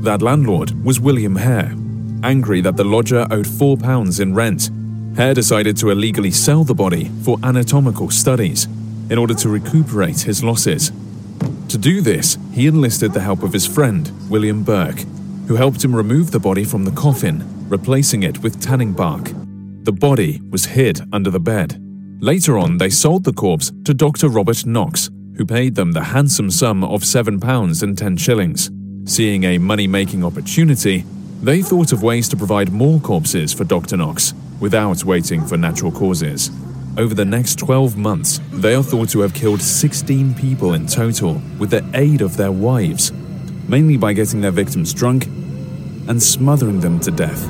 That 0.02 0.20
landlord 0.20 0.84
was 0.84 1.00
William 1.00 1.36
Hare. 1.36 1.74
Angry 2.24 2.60
that 2.60 2.76
the 2.76 2.84
lodger 2.84 3.26
owed 3.30 3.46
£4 3.46 4.20
in 4.20 4.34
rent, 4.34 4.70
Hare 5.16 5.34
decided 5.34 5.76
to 5.78 5.90
illegally 5.90 6.30
sell 6.30 6.64
the 6.64 6.74
body 6.74 7.10
for 7.22 7.38
anatomical 7.42 8.10
studies 8.10 8.68
in 9.12 9.18
order 9.18 9.34
to 9.34 9.50
recuperate 9.50 10.20
his 10.22 10.42
losses. 10.42 10.90
To 11.68 11.76
do 11.76 12.00
this, 12.00 12.38
he 12.50 12.66
enlisted 12.66 13.12
the 13.12 13.20
help 13.20 13.42
of 13.42 13.52
his 13.52 13.66
friend, 13.66 14.10
William 14.30 14.64
Burke, 14.64 15.00
who 15.46 15.54
helped 15.54 15.84
him 15.84 15.94
remove 15.94 16.30
the 16.30 16.40
body 16.40 16.64
from 16.64 16.84
the 16.86 16.92
coffin, 16.92 17.44
replacing 17.68 18.22
it 18.22 18.42
with 18.42 18.62
tanning 18.62 18.94
bark. 18.94 19.30
The 19.82 19.92
body 19.92 20.40
was 20.48 20.64
hid 20.64 21.02
under 21.12 21.28
the 21.30 21.38
bed. 21.38 21.78
Later 22.22 22.56
on, 22.56 22.78
they 22.78 22.88
sold 22.88 23.24
the 23.24 23.34
corpse 23.34 23.70
to 23.84 23.92
Dr. 23.92 24.28
Robert 24.28 24.64
Knox, 24.64 25.10
who 25.36 25.44
paid 25.44 25.74
them 25.74 25.92
the 25.92 26.04
handsome 26.04 26.50
sum 26.50 26.82
of 26.82 27.02
£7 27.02 27.82
and 27.82 27.98
10 27.98 28.16
shillings. 28.16 28.70
Seeing 29.04 29.44
a 29.44 29.58
money 29.58 29.86
making 29.86 30.24
opportunity, 30.24 31.04
they 31.42 31.60
thought 31.60 31.92
of 31.92 32.02
ways 32.02 32.30
to 32.30 32.36
provide 32.36 32.72
more 32.72 32.98
corpses 33.00 33.52
for 33.52 33.64
Dr. 33.64 33.98
Knox 33.98 34.32
without 34.58 35.04
waiting 35.04 35.44
for 35.44 35.58
natural 35.58 35.92
causes. 35.92 36.50
Over 36.98 37.14
the 37.14 37.24
next 37.24 37.58
12 37.58 37.96
months, 37.96 38.38
they 38.52 38.74
are 38.74 38.82
thought 38.82 39.08
to 39.10 39.20
have 39.20 39.32
killed 39.32 39.62
16 39.62 40.34
people 40.34 40.74
in 40.74 40.86
total 40.86 41.40
with 41.58 41.70
the 41.70 41.82
aid 41.94 42.20
of 42.20 42.36
their 42.36 42.52
wives, 42.52 43.12
mainly 43.66 43.96
by 43.96 44.12
getting 44.12 44.42
their 44.42 44.50
victims 44.50 44.92
drunk 44.92 45.24
and 46.06 46.22
smothering 46.22 46.80
them 46.80 47.00
to 47.00 47.10
death. 47.10 47.48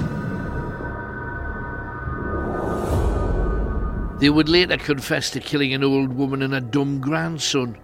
They 4.21 4.31
would 4.31 4.49
later 4.49 4.77
confess 4.77 5.31
to 5.31 5.41
killing 5.41 5.75
an 5.75 5.83
old 5.83 6.13
woman 6.13 6.43
and 6.43 6.55
a 6.55 6.61
dumb 6.61 7.01
grandson. 7.01 7.77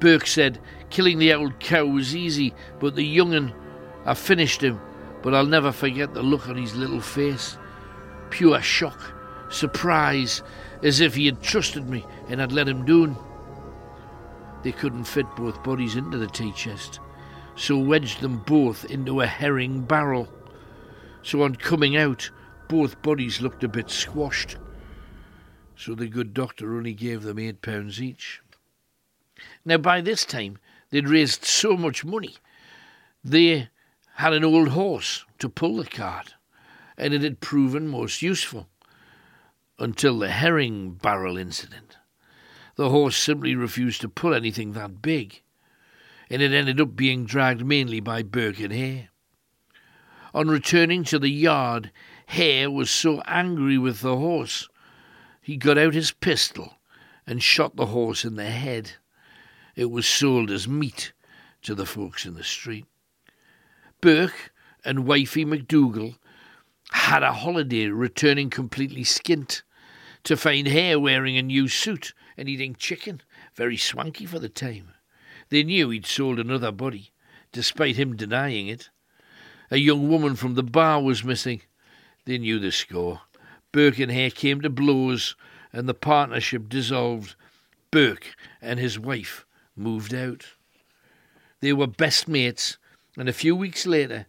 Burke 0.00 0.26
said, 0.26 0.58
Killing 0.88 1.18
the 1.18 1.34
old 1.34 1.60
cow 1.60 1.84
was 1.84 2.16
easy, 2.16 2.54
but 2.80 2.94
the 2.94 3.04
young'un, 3.04 3.52
I 4.06 4.14
finished 4.14 4.62
him, 4.62 4.80
but 5.22 5.34
I'll 5.34 5.44
never 5.44 5.72
forget 5.72 6.14
the 6.14 6.22
look 6.22 6.48
on 6.48 6.56
his 6.56 6.74
little 6.74 7.02
face. 7.02 7.58
Pure 8.30 8.62
shock, 8.62 8.98
surprise, 9.52 10.42
as 10.82 11.00
if 11.00 11.14
he 11.14 11.26
had 11.26 11.42
trusted 11.42 11.88
me 11.88 12.04
and 12.28 12.40
had 12.40 12.52
let 12.52 12.68
him 12.68 12.84
down. 12.84 13.16
They 14.62 14.72
couldn't 14.72 15.04
fit 15.04 15.26
both 15.36 15.62
bodies 15.62 15.96
into 15.96 16.18
the 16.18 16.26
tea 16.26 16.52
chest, 16.52 17.00
so 17.56 17.76
wedged 17.78 18.20
them 18.20 18.38
both 18.38 18.84
into 18.86 19.20
a 19.20 19.26
herring 19.26 19.82
barrel. 19.82 20.28
So 21.22 21.42
on 21.42 21.56
coming 21.56 21.96
out, 21.96 22.30
both 22.68 23.02
bodies 23.02 23.40
looked 23.40 23.64
a 23.64 23.68
bit 23.68 23.90
squashed 23.90 24.56
so 25.82 25.94
the 25.94 26.06
good 26.06 26.32
doctor 26.32 26.76
only 26.76 26.94
gave 26.94 27.22
them 27.22 27.38
eight 27.40 27.60
pounds 27.60 28.00
each. 28.00 28.40
Now, 29.64 29.78
by 29.78 30.00
this 30.00 30.24
time, 30.24 30.58
they'd 30.90 31.08
raised 31.08 31.44
so 31.44 31.76
much 31.76 32.04
money, 32.04 32.36
they 33.24 33.68
had 34.14 34.32
an 34.32 34.44
old 34.44 34.68
horse 34.68 35.24
to 35.40 35.48
pull 35.48 35.76
the 35.76 35.84
cart, 35.84 36.34
and 36.96 37.12
it 37.12 37.22
had 37.22 37.40
proven 37.40 37.88
most 37.88 38.22
useful 38.22 38.68
until 39.82 40.20
the 40.20 40.30
herring 40.30 40.92
barrel 40.92 41.36
incident. 41.36 41.96
The 42.76 42.90
horse 42.90 43.16
simply 43.16 43.56
refused 43.56 44.00
to 44.02 44.08
pull 44.08 44.32
anything 44.32 44.72
that 44.72 45.02
big, 45.02 45.42
and 46.30 46.40
it 46.40 46.52
ended 46.52 46.80
up 46.80 46.94
being 46.94 47.26
dragged 47.26 47.66
mainly 47.66 47.98
by 47.98 48.22
Burke 48.22 48.60
and 48.60 48.72
Hare. 48.72 49.08
On 50.32 50.46
returning 50.46 51.02
to 51.04 51.18
the 51.18 51.28
yard, 51.28 51.90
Hare 52.26 52.70
was 52.70 52.90
so 52.90 53.22
angry 53.22 53.76
with 53.76 54.00
the 54.00 54.16
horse 54.16 54.68
he 55.42 55.56
got 55.56 55.76
out 55.76 55.94
his 55.94 56.12
pistol 56.12 56.78
and 57.26 57.42
shot 57.42 57.74
the 57.74 57.86
horse 57.86 58.24
in 58.24 58.36
the 58.36 58.50
head. 58.50 58.92
It 59.74 59.90
was 59.90 60.06
sold 60.06 60.48
as 60.52 60.68
meat 60.68 61.12
to 61.62 61.74
the 61.74 61.86
folks 61.86 62.24
in 62.24 62.34
the 62.34 62.44
street. 62.44 62.86
Burke 64.00 64.52
and 64.84 65.06
wifey 65.06 65.44
MacDougall 65.44 66.14
had 66.92 67.24
a 67.24 67.32
holiday 67.32 67.88
returning 67.88 68.48
completely 68.48 69.02
skint 69.02 69.62
to 70.24 70.36
find 70.36 70.68
Hare 70.68 71.00
wearing 71.00 71.36
a 71.36 71.42
new 71.42 71.68
suit 71.68 72.14
and 72.36 72.48
eating 72.48 72.74
chicken, 72.74 73.20
very 73.54 73.76
swanky 73.76 74.26
for 74.26 74.38
the 74.38 74.48
time. 74.48 74.94
They 75.48 75.62
knew 75.62 75.90
he'd 75.90 76.06
sold 76.06 76.38
another 76.38 76.72
body, 76.72 77.10
despite 77.52 77.96
him 77.96 78.16
denying 78.16 78.68
it. 78.68 78.90
A 79.70 79.76
young 79.76 80.08
woman 80.08 80.36
from 80.36 80.54
the 80.54 80.62
bar 80.62 81.02
was 81.02 81.24
missing. 81.24 81.62
They 82.24 82.38
knew 82.38 82.58
the 82.58 82.72
score. 82.72 83.22
Burke 83.72 83.98
and 83.98 84.12
Hare 84.12 84.30
came 84.30 84.60
to 84.60 84.70
blows 84.70 85.34
and 85.72 85.88
the 85.88 85.94
partnership 85.94 86.68
dissolved. 86.68 87.34
Burke 87.90 88.34
and 88.60 88.78
his 88.78 88.98
wife 88.98 89.44
moved 89.74 90.14
out. 90.14 90.46
They 91.60 91.72
were 91.72 91.86
best 91.86 92.28
mates, 92.28 92.76
and 93.16 93.28
a 93.28 93.32
few 93.32 93.56
weeks 93.56 93.86
later, 93.86 94.26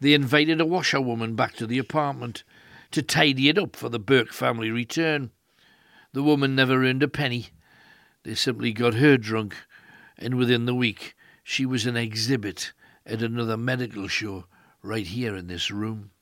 they 0.00 0.14
invited 0.14 0.60
a 0.60 0.66
washerwoman 0.66 1.34
back 1.34 1.54
to 1.56 1.66
the 1.66 1.78
apartment 1.78 2.44
to 2.92 3.02
tidy 3.02 3.48
it 3.48 3.58
up 3.58 3.76
for 3.76 3.88
the 3.88 3.98
Burke 3.98 4.32
family 4.32 4.70
return. 4.70 5.30
The 6.16 6.22
woman 6.22 6.54
never 6.54 6.82
earned 6.82 7.02
a 7.02 7.08
penny. 7.08 7.48
They 8.22 8.34
simply 8.34 8.72
got 8.72 8.94
her 8.94 9.18
drunk, 9.18 9.54
and 10.16 10.36
within 10.36 10.64
the 10.64 10.74
week, 10.74 11.14
she 11.44 11.66
was 11.66 11.84
an 11.84 11.94
exhibit 11.94 12.72
at 13.04 13.20
another 13.20 13.58
medical 13.58 14.08
show 14.08 14.46
right 14.80 15.06
here 15.06 15.36
in 15.36 15.46
this 15.46 15.70
room. 15.70 16.12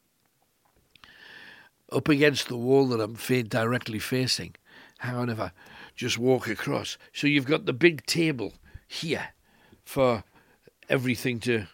up 1.92 2.08
against 2.08 2.48
the 2.48 2.56
wall 2.56 2.88
that 2.88 3.00
I'm 3.00 3.14
fa- 3.14 3.44
directly 3.44 4.00
facing. 4.00 4.56
Hang 4.98 5.14
on 5.14 5.30
if 5.30 5.38
I 5.38 5.52
just 5.94 6.18
walk 6.18 6.48
across. 6.48 6.98
So 7.12 7.28
you've 7.28 7.46
got 7.46 7.64
the 7.64 7.72
big 7.72 8.04
table 8.04 8.54
here 8.88 9.28
for 9.84 10.24
everything 10.88 11.38
to. 11.38 11.68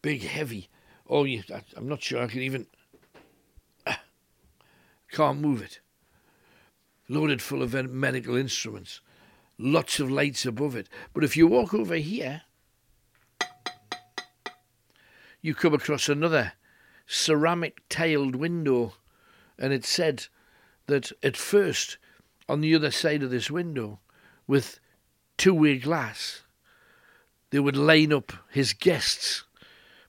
Big, 0.00 0.22
heavy. 0.22 0.70
Oh, 1.06 1.26
I, 1.26 1.42
I'm 1.76 1.86
not 1.86 2.02
sure 2.02 2.22
I 2.22 2.28
can 2.28 2.40
even. 2.40 2.66
Can't 5.10 5.40
move 5.40 5.62
it. 5.62 5.80
Loaded 7.08 7.40
full 7.40 7.62
of 7.62 7.72
medical 7.90 8.36
instruments. 8.36 9.00
Lots 9.58 10.00
of 10.00 10.10
lights 10.10 10.44
above 10.44 10.76
it. 10.76 10.88
But 11.14 11.24
if 11.24 11.36
you 11.36 11.46
walk 11.46 11.72
over 11.72 11.94
here, 11.94 12.42
you 15.40 15.54
come 15.54 15.74
across 15.74 16.08
another 16.08 16.52
ceramic 17.06 17.80
tiled 17.88 18.34
window, 18.34 18.94
and 19.58 19.72
it 19.72 19.84
said 19.84 20.26
that 20.86 21.12
at 21.22 21.36
first, 21.36 21.98
on 22.48 22.60
the 22.60 22.74
other 22.74 22.90
side 22.90 23.22
of 23.22 23.30
this 23.30 23.50
window, 23.50 24.00
with 24.46 24.80
two 25.36 25.54
way 25.54 25.78
glass, 25.78 26.42
they 27.50 27.60
would 27.60 27.76
line 27.76 28.12
up 28.12 28.32
his 28.50 28.72
guests, 28.72 29.44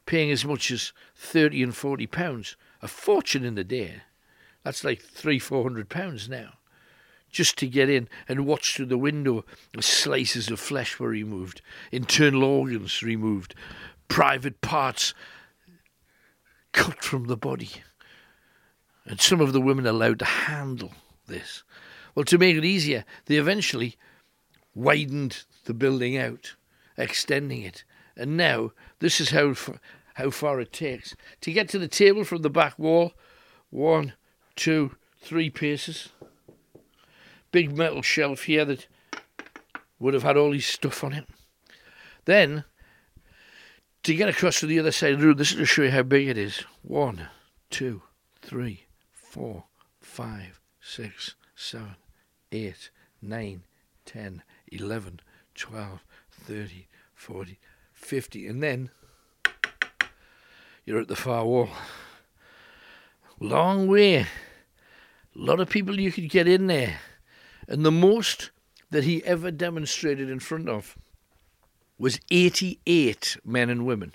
paying 0.05 0.31
as 0.31 0.43
much 0.43 0.71
as 0.71 0.91
thirty 1.15 1.61
and 1.61 1.75
forty 1.75 2.07
pounds, 2.07 2.55
a 2.81 2.87
fortune 2.87 3.45
in 3.45 3.55
the 3.55 3.63
day. 3.63 4.01
That's 4.67 4.83
like 4.83 5.01
three, 5.01 5.39
four 5.39 5.63
hundred 5.63 5.87
pounds 5.87 6.27
now. 6.27 6.55
Just 7.31 7.57
to 7.59 7.67
get 7.67 7.89
in 7.89 8.09
and 8.27 8.45
watch 8.45 8.75
through 8.75 8.87
the 8.87 8.97
window 8.97 9.45
slices 9.79 10.51
of 10.51 10.59
flesh 10.59 10.99
were 10.99 11.07
removed, 11.07 11.61
internal 11.89 12.43
organs 12.43 13.01
removed, 13.01 13.55
private 14.09 14.59
parts 14.59 15.13
cut 16.73 17.01
from 17.01 17.27
the 17.27 17.37
body. 17.37 17.69
And 19.05 19.21
some 19.21 19.39
of 19.39 19.53
the 19.53 19.61
women 19.61 19.87
allowed 19.87 20.19
to 20.19 20.25
handle 20.25 20.91
this. 21.27 21.63
Well, 22.13 22.25
to 22.25 22.37
make 22.37 22.57
it 22.57 22.65
easier, 22.65 23.05
they 23.27 23.37
eventually 23.37 23.95
widened 24.75 25.45
the 25.63 25.73
building 25.73 26.17
out, 26.17 26.55
extending 26.97 27.61
it. 27.61 27.85
And 28.17 28.35
now, 28.35 28.73
this 28.99 29.21
is 29.21 29.29
how, 29.29 29.53
how 30.15 30.29
far 30.29 30.59
it 30.59 30.73
takes. 30.73 31.15
To 31.39 31.53
get 31.53 31.69
to 31.69 31.79
the 31.79 31.87
table 31.87 32.25
from 32.25 32.41
the 32.41 32.49
back 32.49 32.77
wall, 32.77 33.13
one, 33.69 34.11
two, 34.57 34.97
three 35.21 35.49
pieces. 35.49 36.09
Big 37.51 37.77
metal 37.77 38.01
shelf 38.01 38.43
here 38.43 38.65
that 38.65 38.87
would 39.99 40.13
have 40.13 40.23
had 40.23 40.35
all 40.35 40.51
his 40.51 40.65
stuff 40.65 41.03
on 41.03 41.13
it. 41.13 41.25
Then, 42.25 42.65
to 44.03 44.13
get 44.13 44.27
across 44.27 44.59
to 44.59 44.65
the 44.65 44.79
other 44.79 44.91
side 44.91 45.13
of 45.13 45.21
the 45.21 45.27
room, 45.27 45.37
this 45.37 45.51
is 45.51 45.57
to 45.57 45.65
show 45.65 45.83
you 45.83 45.91
how 45.91 46.03
big 46.03 46.27
it 46.27 46.37
is. 46.37 46.65
One, 46.81 47.29
two, 47.69 48.01
three, 48.41 48.83
four, 49.13 49.63
five, 50.01 50.59
six, 50.81 51.35
seven, 51.55 51.95
eight, 52.51 52.89
nine, 53.21 53.63
ten, 54.05 54.43
eleven, 54.71 55.21
twelve, 55.55 56.03
thirty, 56.29 56.87
forty, 57.13 57.59
fifty, 57.93 58.45
and 58.47 58.61
then 58.61 58.89
you're 60.85 61.01
at 61.01 61.07
the 61.07 61.15
far 61.15 61.45
wall. 61.45 61.69
Long 63.39 63.87
way. 63.87 64.25
A 65.37 65.43
lot 65.43 65.59
of 65.59 65.69
people 65.69 65.99
you 65.99 66.11
could 66.11 66.29
get 66.29 66.47
in 66.47 66.67
there. 66.67 66.99
And 67.67 67.85
the 67.85 67.91
most 67.91 68.51
that 68.89 69.03
he 69.03 69.23
ever 69.23 69.51
demonstrated 69.51 70.29
in 70.29 70.39
front 70.39 70.67
of 70.67 70.97
was 71.99 72.19
88 72.31 73.37
men 73.45 73.69
and 73.69 73.85
women 73.85 74.13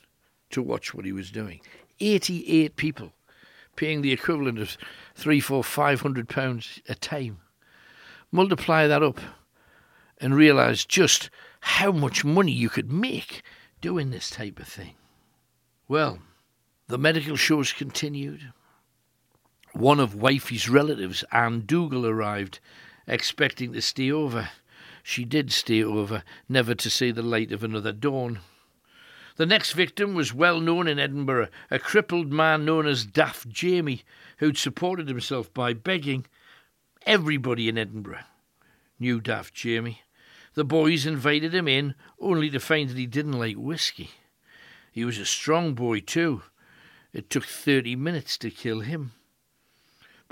to 0.51 0.63
watch 0.63 0.95
what 0.95 1.05
he 1.05 1.13
was 1.13 1.31
doing. 1.31 1.61
88 2.01 2.77
people 2.77 3.13
paying 3.77 4.03
the 4.03 4.13
equivalent 4.13 4.59
of 4.59 4.77
three, 5.15 5.41
four, 5.41 5.63
five 5.65 6.01
hundred 6.01 6.29
pounds 6.29 6.81
a 6.89 6.95
time. 6.95 7.39
Multiply 8.31 8.87
that 8.87 9.03
up 9.03 9.21
and 10.19 10.35
realize 10.35 10.85
just 10.85 11.31
how 11.61 11.93
much 11.93 12.25
money 12.25 12.53
you 12.53 12.69
could 12.69 12.93
make 12.93 13.43
doing 13.81 14.11
this 14.11 14.31
type 14.31 14.59
of 14.59 14.69
thing. 14.69 14.95
Well, 15.89 16.19
the 16.89 16.99
medical 16.99 17.37
shows 17.37 17.73
continued. 17.73 18.53
One 19.75 20.01
of 20.01 20.15
Wifey's 20.15 20.69
relatives, 20.69 21.25
Anne 21.33 21.63
Dougal, 21.63 22.07
arrived, 22.07 22.61
expecting 23.07 23.73
to 23.73 23.81
stay 23.81 24.13
over. 24.13 24.51
She 25.03 25.25
did 25.25 25.51
stay 25.51 25.83
over, 25.83 26.23
never 26.49 26.75
to 26.75 26.91
see 26.91 27.11
the 27.11 27.23
light 27.23 27.53
of 27.53 27.65
another 27.65 27.93
dawn. 27.93 28.41
The 29.37 29.47
next 29.47 29.73
victim 29.73 30.15
was 30.15 30.35
well 30.35 30.61
known 30.61 30.87
in 30.87 30.99
Edinburgh, 30.99 31.49
a 31.71 31.79
crippled 31.79 32.31
man 32.31 32.67
known 32.67 32.87
as 32.87 33.07
Daft 33.07 33.49
Jamie, 33.49 34.03
who'd 34.39 34.59
supported 34.59 35.09
himself 35.09 35.53
by 35.55 35.73
begging. 35.73 36.27
Everybody 37.07 37.69
in 37.69 37.79
Edinburgh 37.79 38.25
knew 38.99 39.21
Daft 39.21 39.55
Jamie. 39.55 40.03
The 40.53 40.65
boys 40.65 41.07
invited 41.07 41.55
him 41.55 41.67
in, 41.67 41.95
only 42.21 42.51
to 42.51 42.61
find 42.61 42.91
that 42.91 42.99
he 42.99 43.07
didn't 43.07 43.39
like 43.39 43.57
whisky. 43.57 44.11
He 44.93 45.07
was 45.07 45.17
a 45.17 45.25
strong 45.25 45.73
boy, 45.73 46.01
too. 46.01 46.43
It 47.15 47.31
took 47.31 47.47
30 47.47 47.97
minutes 47.97 48.37
to 48.39 48.51
kill 48.51 48.81
him. 48.81 49.13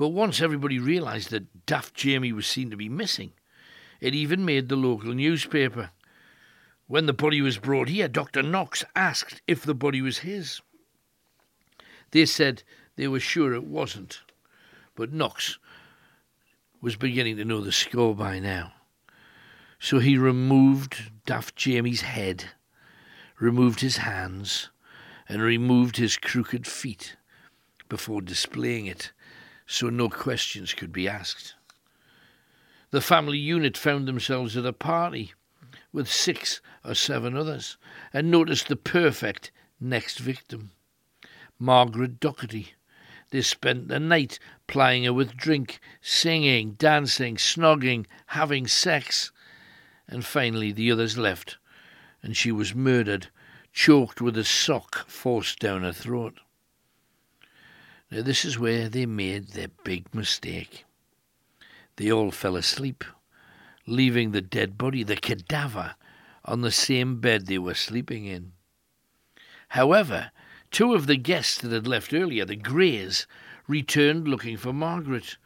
But 0.00 0.14
once 0.14 0.40
everybody 0.40 0.78
realised 0.78 1.28
that 1.28 1.66
Daft 1.66 1.92
Jamie 1.94 2.32
was 2.32 2.46
seen 2.46 2.70
to 2.70 2.76
be 2.78 2.88
missing, 2.88 3.34
it 4.00 4.14
even 4.14 4.46
made 4.46 4.70
the 4.70 4.74
local 4.74 5.12
newspaper. 5.12 5.90
When 6.86 7.04
the 7.04 7.12
body 7.12 7.42
was 7.42 7.58
brought 7.58 7.90
here, 7.90 8.08
Dr. 8.08 8.42
Knox 8.42 8.82
asked 8.96 9.42
if 9.46 9.62
the 9.62 9.74
body 9.74 10.00
was 10.00 10.20
his. 10.20 10.62
They 12.12 12.24
said 12.24 12.62
they 12.96 13.08
were 13.08 13.20
sure 13.20 13.52
it 13.52 13.64
wasn't, 13.64 14.22
but 14.94 15.12
Knox 15.12 15.58
was 16.80 16.96
beginning 16.96 17.36
to 17.36 17.44
know 17.44 17.60
the 17.60 17.70
score 17.70 18.14
by 18.14 18.38
now. 18.38 18.72
So 19.78 19.98
he 19.98 20.16
removed 20.16 21.10
Daft 21.26 21.56
Jamie's 21.56 22.00
head, 22.00 22.46
removed 23.38 23.80
his 23.80 23.98
hands, 23.98 24.70
and 25.28 25.42
removed 25.42 25.98
his 25.98 26.16
crooked 26.16 26.66
feet 26.66 27.16
before 27.90 28.22
displaying 28.22 28.86
it 28.86 29.12
so 29.70 29.88
no 29.88 30.09
questions 30.09 30.74
could 30.74 30.92
be 30.92 31.09
asked. 31.09 31.54
The 32.90 33.00
family 33.00 33.38
unit 33.38 33.76
found 33.76 34.09
themselves 34.09 34.56
at 34.56 34.66
a 34.66 34.72
party 34.72 35.33
with 35.92 36.11
six 36.11 36.61
or 36.85 36.96
seven 36.96 37.37
others, 37.37 37.76
and 38.12 38.33
noticed 38.33 38.66
the 38.66 38.74
perfect 38.74 39.52
next 39.78 40.18
victim, 40.18 40.72
Margaret 41.56 42.18
Docherty. 42.18 42.72
They 43.30 43.42
spent 43.42 43.87
the 43.87 44.00
night 44.00 44.40
plying 44.66 45.04
her 45.04 45.12
with 45.12 45.37
drink, 45.37 45.78
singing, 46.00 46.72
dancing, 46.72 47.37
snogging, 47.37 48.06
having 48.26 48.66
sex, 48.66 49.30
and 50.09 50.24
finally 50.24 50.72
the 50.72 50.90
others 50.90 51.16
left, 51.16 51.59
and 52.24 52.37
she 52.37 52.50
was 52.50 52.74
murdered, 52.74 53.28
choked 53.72 54.20
with 54.20 54.37
a 54.37 54.44
sock 54.44 55.09
forced 55.09 55.61
down 55.61 55.83
her 55.83 55.92
throat. 55.92 56.40
Now, 58.10 58.22
this 58.22 58.44
is 58.44 58.58
where 58.58 58.88
they 58.88 59.06
made 59.06 59.48
their 59.48 59.68
big 59.84 60.12
mistake. 60.14 60.84
They 61.96 62.10
all 62.10 62.30
fell 62.30 62.56
asleep 62.56 63.04
leaving 63.90 64.30
the 64.30 64.40
dead 64.40 64.78
body, 64.78 65.02
the 65.02 65.16
cadaver, 65.16 65.94
on 66.44 66.60
the 66.60 66.70
same 66.70 67.20
bed 67.20 67.46
they 67.46 67.58
were 67.58 67.74
sleeping 67.74 68.24
in. 68.24 68.52
However, 69.68 70.30
two 70.70 70.94
of 70.94 71.06
the 71.06 71.16
guests 71.16 71.58
that 71.58 71.72
had 71.72 71.86
left 71.86 72.14
earlier, 72.14 72.44
the 72.44 72.56
Greys, 72.56 73.26
returned 73.66 74.28
looking 74.28 74.56
for 74.56 74.72
Margaret, 74.72 75.36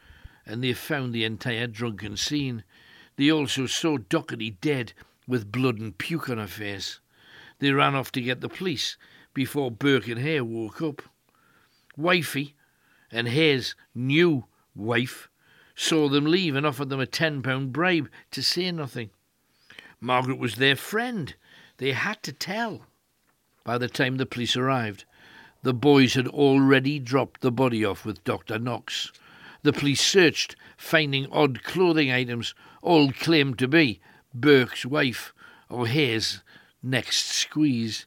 and 0.46 0.62
they 0.62 0.72
found 0.74 1.12
the 1.12 1.24
entire 1.24 1.66
drunken 1.66 2.16
scene. 2.16 2.64
They 3.16 3.30
also 3.30 3.66
saw 3.66 3.96
Docherty 3.96 4.60
dead 4.60 4.92
with 5.26 5.50
blood 5.50 5.78
and 5.78 5.96
puke 5.96 6.28
on 6.28 6.38
her 6.38 6.46
face. 6.46 7.00
They 7.60 7.70
ran 7.72 7.94
off 7.94 8.12
to 8.12 8.20
get 8.20 8.40
the 8.40 8.48
police 8.48 8.96
before 9.32 9.70
Burke 9.70 10.08
and 10.08 10.20
Hare 10.20 10.44
woke 10.44 10.82
up. 10.82 11.02
Wifey 11.96 12.53
and 13.14 13.28
Hare's 13.28 13.74
new 13.94 14.44
wife 14.74 15.28
saw 15.76 16.08
them 16.08 16.26
leave 16.26 16.54
and 16.56 16.66
offered 16.66 16.88
them 16.90 17.00
a 17.00 17.06
£10 17.06 17.72
bribe 17.72 18.10
to 18.32 18.42
say 18.42 18.70
nothing. 18.70 19.10
Margaret 20.00 20.38
was 20.38 20.56
their 20.56 20.76
friend. 20.76 21.34
They 21.78 21.92
had 21.92 22.22
to 22.24 22.32
tell. 22.32 22.86
By 23.64 23.78
the 23.78 23.88
time 23.88 24.16
the 24.16 24.26
police 24.26 24.56
arrived, 24.56 25.04
the 25.62 25.72
boys 25.72 26.14
had 26.14 26.28
already 26.28 26.98
dropped 26.98 27.40
the 27.40 27.50
body 27.50 27.84
off 27.84 28.04
with 28.04 28.22
Dr. 28.24 28.58
Knox. 28.58 29.10
The 29.62 29.72
police 29.72 30.02
searched, 30.02 30.56
finding 30.76 31.26
odd 31.32 31.62
clothing 31.62 32.10
items, 32.10 32.54
all 32.82 33.12
claimed 33.12 33.58
to 33.60 33.68
be 33.68 34.00
Burke's 34.34 34.84
wife 34.84 35.32
or 35.70 35.86
his 35.86 36.42
next 36.82 37.28
squeeze. 37.28 38.04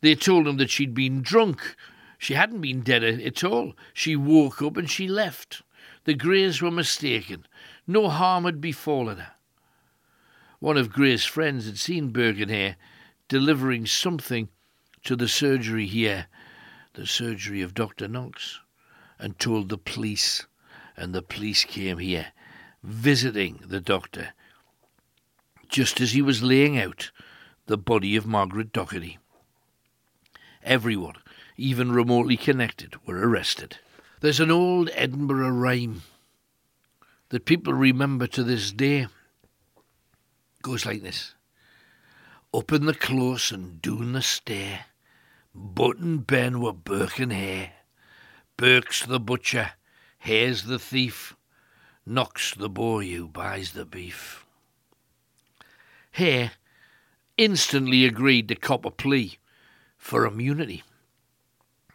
They 0.00 0.14
told 0.14 0.48
him 0.48 0.56
that 0.56 0.70
she'd 0.70 0.94
been 0.94 1.20
drunk. 1.20 1.76
She 2.18 2.34
hadn't 2.34 2.60
been 2.60 2.82
dead 2.82 3.04
at 3.04 3.44
all. 3.44 3.74
She 3.92 4.16
woke 4.16 4.62
up 4.62 4.76
and 4.76 4.90
she 4.90 5.08
left. 5.08 5.62
The 6.04 6.14
Greys 6.14 6.62
were 6.62 6.70
mistaken. 6.70 7.46
No 7.86 8.08
harm 8.08 8.44
had 8.44 8.60
befallen 8.60 9.18
her. 9.18 9.32
One 10.60 10.76
of 10.76 10.92
Gray's 10.92 11.24
friends 11.24 11.66
had 11.66 11.78
seen 11.78 12.10
Burke 12.10 12.36
here 12.36 12.76
delivering 13.28 13.86
something 13.86 14.48
to 15.02 15.16
the 15.16 15.28
surgery 15.28 15.86
here 15.86 16.26
the 16.94 17.06
surgery 17.06 17.60
of 17.60 17.74
Dr. 17.74 18.08
Knox 18.08 18.60
and 19.18 19.38
told 19.38 19.68
the 19.68 19.78
police, 19.78 20.46
and 20.96 21.12
the 21.12 21.22
police 21.22 21.64
came 21.64 21.98
here 21.98 22.28
visiting 22.82 23.60
the 23.66 23.80
doctor 23.80 24.32
just 25.68 26.00
as 26.00 26.12
he 26.12 26.22
was 26.22 26.42
laying 26.42 26.78
out 26.78 27.10
the 27.66 27.76
body 27.76 28.14
of 28.14 28.26
Margaret 28.26 28.72
Docherty. 28.72 29.18
Everyone, 30.62 31.16
even 31.56 31.92
remotely 31.92 32.36
connected, 32.36 32.94
were 33.06 33.28
arrested. 33.28 33.78
There's 34.20 34.40
an 34.40 34.50
old 34.50 34.90
Edinburgh 34.94 35.50
rhyme 35.50 36.02
that 37.28 37.44
people 37.44 37.74
remember 37.74 38.26
to 38.28 38.42
this 38.42 38.72
day. 38.72 39.02
It 39.02 39.08
goes 40.62 40.86
like 40.86 41.02
this 41.02 41.34
Up 42.52 42.72
in 42.72 42.86
the 42.86 42.94
close 42.94 43.50
and 43.52 43.80
down 43.82 44.12
the 44.12 44.22
stair, 44.22 44.86
But 45.54 45.98
and 45.98 46.26
ben 46.26 46.60
were 46.60 46.72
Burke 46.72 47.18
and 47.18 47.32
Hare. 47.32 47.72
Burke's 48.56 49.04
the 49.04 49.20
butcher, 49.20 49.72
Hare's 50.18 50.64
the 50.64 50.78
thief, 50.78 51.36
Knox 52.06 52.54
the 52.54 52.68
boy 52.68 53.10
who 53.10 53.26
buys 53.28 53.72
the 53.72 53.84
beef. 53.84 54.44
Hare 56.12 56.52
instantly 57.36 58.04
agreed 58.04 58.48
to 58.48 58.54
cop 58.54 58.84
a 58.84 58.90
plea 58.90 59.38
for 59.96 60.26
immunity. 60.26 60.82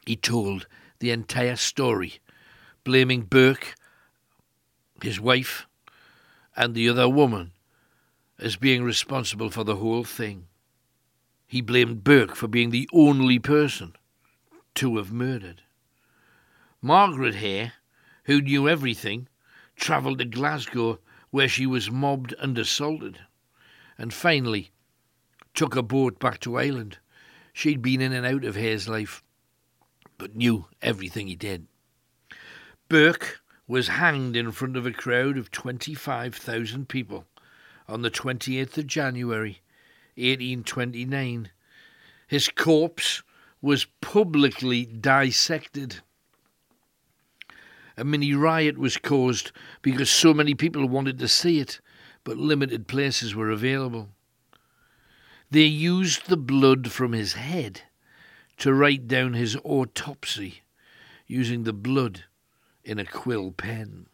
He 0.09 0.15
told 0.15 0.65
the 0.97 1.11
entire 1.11 1.55
story, 1.55 2.19
blaming 2.83 3.25
Burke, 3.25 3.75
his 5.03 5.19
wife, 5.19 5.67
and 6.55 6.73
the 6.73 6.89
other 6.89 7.07
woman 7.07 7.51
as 8.39 8.55
being 8.55 8.81
responsible 8.81 9.51
for 9.51 9.63
the 9.63 9.75
whole 9.75 10.03
thing. 10.03 10.47
He 11.45 11.61
blamed 11.61 12.03
Burke 12.03 12.35
for 12.35 12.47
being 12.47 12.71
the 12.71 12.89
only 12.91 13.37
person 13.37 13.95
to 14.73 14.97
have 14.97 15.11
murdered. 15.11 15.61
Margaret 16.81 17.35
Hare, 17.35 17.73
who 18.23 18.41
knew 18.41 18.67
everything, 18.67 19.27
travelled 19.75 20.17
to 20.17 20.25
Glasgow 20.25 20.97
where 21.29 21.47
she 21.47 21.67
was 21.67 21.91
mobbed 21.91 22.33
and 22.39 22.57
assaulted, 22.57 23.19
and 23.95 24.11
finally 24.11 24.71
took 25.53 25.75
a 25.75 25.83
boat 25.83 26.17
back 26.17 26.39
to 26.39 26.57
Ireland. 26.57 26.97
She'd 27.53 27.83
been 27.83 28.01
in 28.01 28.11
and 28.11 28.25
out 28.25 28.43
of 28.43 28.55
Hare's 28.55 28.89
life 28.89 29.21
but 30.19 30.35
knew 30.35 30.67
everything 30.83 31.27
he 31.27 31.35
did. 31.35 31.65
Burke 32.89 33.39
was 33.67 33.87
hanged 33.87 34.35
in 34.35 34.51
front 34.51 34.77
of 34.77 34.85
a 34.85 34.91
crowd 34.91 35.37
of 35.37 35.49
25,000 35.49 36.87
people 36.87 37.25
on 37.87 38.03
the 38.03 38.11
28th 38.11 38.77
of 38.77 38.85
January 38.85 39.61
1829. 40.15 41.49
His 42.27 42.49
corpse 42.49 43.23
was 43.61 43.87
publicly 44.01 44.85
dissected. 44.85 46.01
A 47.97 48.03
mini 48.03 48.33
riot 48.33 48.77
was 48.77 48.97
caused 48.97 49.51
because 49.81 50.09
so 50.09 50.33
many 50.33 50.53
people 50.53 50.87
wanted 50.87 51.17
to 51.19 51.27
see 51.27 51.59
it, 51.59 51.79
but 52.23 52.37
limited 52.37 52.87
places 52.87 53.35
were 53.35 53.49
available. 53.49 54.09
They 55.49 55.63
used 55.63 56.27
the 56.27 56.37
blood 56.37 56.91
from 56.91 57.13
his 57.13 57.33
head 57.33 57.83
to 58.59 58.73
write 58.73 59.07
down 59.07 59.33
his 59.33 59.57
autopsy 59.63 60.61
using 61.27 61.63
the 61.63 61.73
blood 61.73 62.25
in 62.83 62.99
a 62.99 63.05
quill 63.05 63.51
pen. 63.51 64.07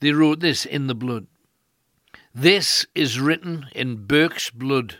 They 0.00 0.12
wrote 0.12 0.40
this 0.40 0.64
in 0.64 0.86
the 0.86 0.94
blood. 0.94 1.26
This 2.34 2.86
is 2.94 3.20
written 3.20 3.66
in 3.74 4.06
Burke's 4.06 4.50
blood, 4.50 4.98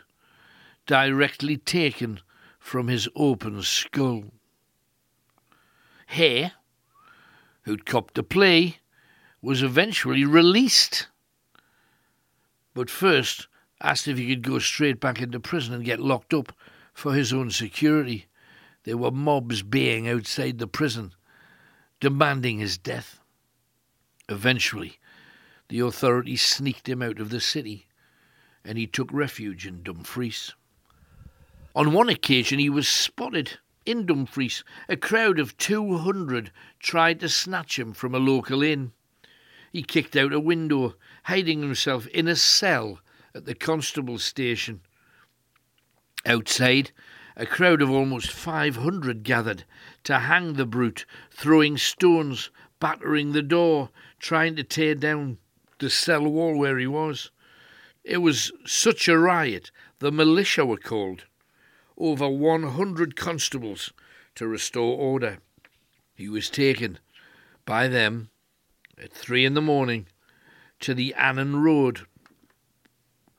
directly 0.85 1.57
taken 1.57 2.19
from 2.59 2.87
his 2.87 3.07
open 3.15 3.61
skull. 3.61 4.25
Hare, 6.07 6.53
who'd 7.63 7.85
copped 7.85 8.15
the 8.15 8.23
play, 8.23 8.77
was 9.41 9.63
eventually 9.63 10.25
released, 10.25 11.07
but 12.73 12.89
first 12.89 13.47
asked 13.81 14.07
if 14.07 14.17
he 14.17 14.27
could 14.27 14.43
go 14.43 14.59
straight 14.59 14.99
back 14.99 15.21
into 15.21 15.39
prison 15.39 15.73
and 15.73 15.85
get 15.85 15.99
locked 15.99 16.33
up 16.33 16.51
for 16.99 17.13
his 17.13 17.31
own 17.31 17.49
security. 17.49 18.25
There 18.83 18.97
were 18.97 19.11
mobs 19.11 19.61
baying 19.61 20.07
outside 20.09 20.59
the 20.59 20.67
prison, 20.67 21.15
demanding 22.01 22.59
his 22.59 22.77
death. 22.77 23.21
Eventually, 24.27 24.99
the 25.69 25.79
authorities 25.79 26.41
sneaked 26.41 26.89
him 26.89 27.01
out 27.01 27.19
of 27.19 27.29
the 27.29 27.39
city, 27.39 27.87
and 28.65 28.77
he 28.77 28.85
took 28.85 29.11
refuge 29.13 29.65
in 29.65 29.81
Dumfries. 29.81 30.53
On 31.73 31.93
one 31.93 32.09
occasion, 32.09 32.59
he 32.59 32.69
was 32.69 32.87
spotted 32.87 33.59
in 33.85 34.05
Dumfries. 34.05 34.65
A 34.89 34.97
crowd 34.97 35.39
of 35.39 35.57
200 35.57 36.51
tried 36.79 37.21
to 37.21 37.29
snatch 37.29 37.79
him 37.79 37.93
from 37.93 38.13
a 38.13 38.19
local 38.19 38.61
inn. 38.61 38.91
He 39.71 39.83
kicked 39.83 40.17
out 40.17 40.33
a 40.33 40.39
window, 40.39 40.95
hiding 41.23 41.61
himself 41.61 42.07
in 42.07 42.27
a 42.27 42.35
cell 42.35 42.99
at 43.33 43.45
the 43.45 43.55
constable's 43.55 44.23
station. 44.23 44.81
Outside, 46.25 46.91
a 47.37 47.45
crowd 47.45 47.81
of 47.81 47.89
almost 47.89 48.31
500 48.31 49.23
gathered 49.23 49.63
to 50.03 50.19
hang 50.19 50.53
the 50.53 50.65
brute, 50.65 51.05
throwing 51.31 51.77
stones, 51.77 52.49
battering 52.79 53.31
the 53.31 53.41
door, 53.41 53.89
trying 54.19 54.55
to 54.57 54.63
tear 54.63 54.95
down 54.95 55.37
the 55.79 55.89
cell 55.89 56.27
wall 56.27 56.57
where 56.57 56.77
he 56.77 56.87
was. 56.87 57.31
It 58.03 58.17
was 58.17 58.51
such 58.65 59.07
a 59.07 59.17
riot, 59.17 59.71
the 59.99 60.11
militia 60.11 60.65
were 60.65 60.77
called. 60.77 61.25
Over 61.97 62.27
100 62.27 63.15
constables 63.15 63.93
to 64.35 64.47
restore 64.47 64.97
order. 64.97 65.39
He 66.15 66.27
was 66.27 66.49
taken 66.49 66.99
by 67.65 67.87
them 67.87 68.29
at 69.01 69.13
three 69.13 69.45
in 69.45 69.53
the 69.53 69.61
morning 69.61 70.07
to 70.81 70.93
the 70.93 71.13
Annan 71.13 71.61
Road. 71.61 72.01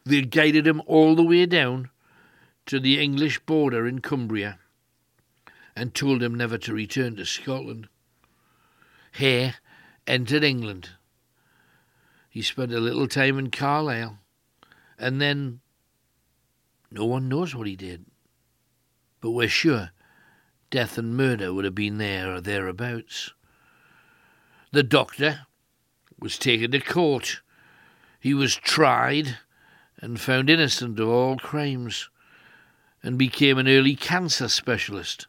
They 0.05 0.23
guided 0.23 0.67
him 0.67 0.81
all 0.87 1.15
the 1.15 1.23
way 1.23 1.45
down 1.45 1.91
to 2.71 2.79
the 2.79 3.01
English 3.01 3.41
border 3.47 3.85
in 3.85 4.01
Cumbria 4.01 4.57
and 5.75 5.93
told 5.93 6.23
him 6.23 6.37
never 6.37 6.57
to 6.57 6.73
return 6.73 7.17
to 7.17 7.27
Scotland. 7.27 7.89
Hare 9.11 9.57
entered 10.07 10.45
England. 10.45 10.91
He 12.29 12.43
spent 12.43 12.73
a 12.73 12.79
little 12.79 13.09
time 13.09 13.41
in 13.41 13.51
Carlisle, 13.51 14.21
and 14.97 15.21
then 15.21 15.59
no 16.93 17.07
one 17.07 17.29
knows 17.29 17.57
what 17.57 17.67
he 17.67 17.75
did. 17.75 18.05
But 19.21 19.33
we're 19.33 19.49
sure 19.49 19.91
death 20.71 20.97
and 20.97 21.17
murder 21.17 21.53
would 21.53 21.65
have 21.65 21.75
been 21.75 21.99
there 21.99 22.33
or 22.33 22.41
thereabouts. 22.41 23.35
The 24.71 24.85
doctor 24.85 25.41
was 26.21 26.39
taken 26.39 26.71
to 26.71 26.79
court. 26.79 27.41
He 28.21 28.33
was 28.33 28.55
tried 28.55 29.39
and 29.97 30.21
found 30.21 30.49
innocent 30.49 31.01
of 31.01 31.09
all 31.09 31.37
crimes 31.37 32.09
and 33.03 33.19
became 33.19 33.59
an 33.59 33.69
early 33.69 33.97
cancer 33.97 34.49
specialist 34.49 35.27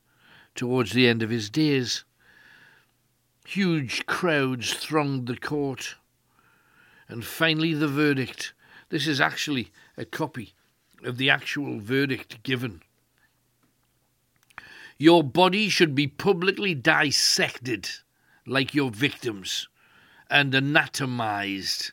towards 0.55 0.91
the 0.91 1.07
end 1.07 1.23
of 1.23 1.29
his 1.29 1.49
days. 1.49 2.03
Huge 3.45 4.05
crowds 4.05 4.73
thronged 4.73 5.27
the 5.27 5.37
court. 5.37 5.95
And 7.07 7.25
finally, 7.25 7.73
the 7.73 7.87
verdict. 7.87 8.53
This 8.89 9.07
is 9.07 9.21
actually 9.21 9.71
a 9.97 10.05
copy 10.05 10.53
of 11.03 11.17
the 11.17 11.29
actual 11.29 11.79
verdict 11.79 12.43
given. 12.43 12.81
Your 14.97 15.23
body 15.23 15.67
should 15.69 15.95
be 15.95 16.07
publicly 16.07 16.75
dissected 16.75 17.89
like 18.45 18.75
your 18.75 18.91
victims 18.91 19.67
and 20.29 20.53
anatomized. 20.53 21.91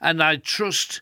And 0.00 0.22
I 0.22 0.36
trust 0.36 1.00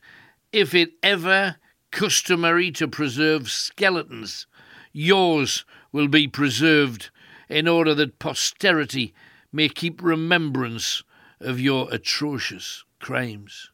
if 0.52 0.74
it 0.74 0.92
ever 1.02 1.56
customary 1.90 2.70
to 2.72 2.88
preserve 2.88 3.50
skeletons, 3.50 4.46
yours 4.92 5.64
will 5.92 6.08
be 6.08 6.28
preserved 6.28 7.10
in 7.48 7.66
order 7.66 7.94
that 7.94 8.18
posterity 8.18 9.12
may 9.52 9.68
keep 9.68 10.02
remembrance 10.02 11.02
of 11.40 11.58
your 11.58 11.88
atrocious 11.92 12.84
crimes. 13.00 13.70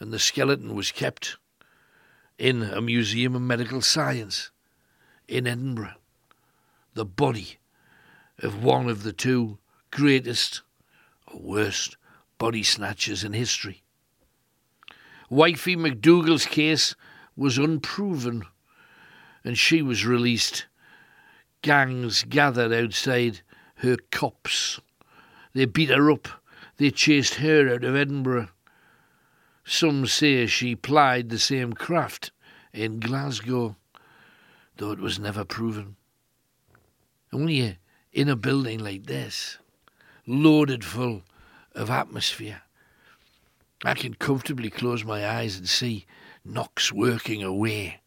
And 0.00 0.12
the 0.12 0.18
skeleton 0.18 0.74
was 0.74 0.90
kept 0.90 1.36
in 2.38 2.62
a 2.62 2.80
museum 2.80 3.36
of 3.36 3.42
medical 3.42 3.80
science 3.80 4.50
in 5.28 5.46
Edinburgh. 5.46 5.94
The 6.94 7.04
body 7.04 7.58
of 8.40 8.62
one 8.62 8.88
of 8.88 9.04
the 9.04 9.12
two 9.12 9.58
greatest 9.90 10.62
or 11.28 11.40
worst 11.40 11.96
body 12.38 12.64
snatchers 12.64 13.22
in 13.22 13.32
history. 13.32 13.83
Wifey 15.30 15.76
McDougal's 15.76 16.46
case 16.46 16.94
was 17.36 17.58
unproven, 17.58 18.44
and 19.42 19.56
she 19.58 19.82
was 19.82 20.06
released. 20.06 20.66
Gangs 21.62 22.24
gathered 22.24 22.72
outside 22.72 23.40
her 23.76 23.96
cops. 24.10 24.80
They 25.54 25.64
beat 25.64 25.90
her 25.90 26.10
up. 26.10 26.28
They 26.76 26.90
chased 26.90 27.36
her 27.36 27.72
out 27.72 27.84
of 27.84 27.96
Edinburgh. 27.96 28.48
Some 29.64 30.06
say 30.06 30.46
she 30.46 30.76
plied 30.76 31.30
the 31.30 31.38
same 31.38 31.72
craft 31.72 32.32
in 32.72 33.00
Glasgow, 33.00 33.76
though 34.76 34.92
it 34.92 34.98
was 34.98 35.18
never 35.18 35.44
proven. 35.44 35.96
Only 37.32 37.78
in 38.12 38.28
a 38.28 38.36
building 38.36 38.80
like 38.80 39.06
this, 39.06 39.58
loaded 40.26 40.84
full 40.84 41.22
of 41.74 41.90
atmosphere, 41.90 42.62
I 43.82 43.94
can 43.94 44.14
comfortably 44.14 44.70
close 44.70 45.04
my 45.04 45.26
eyes 45.26 45.56
and 45.56 45.68
see 45.68 46.06
Knox 46.44 46.92
working 46.92 47.42
away 47.42 48.00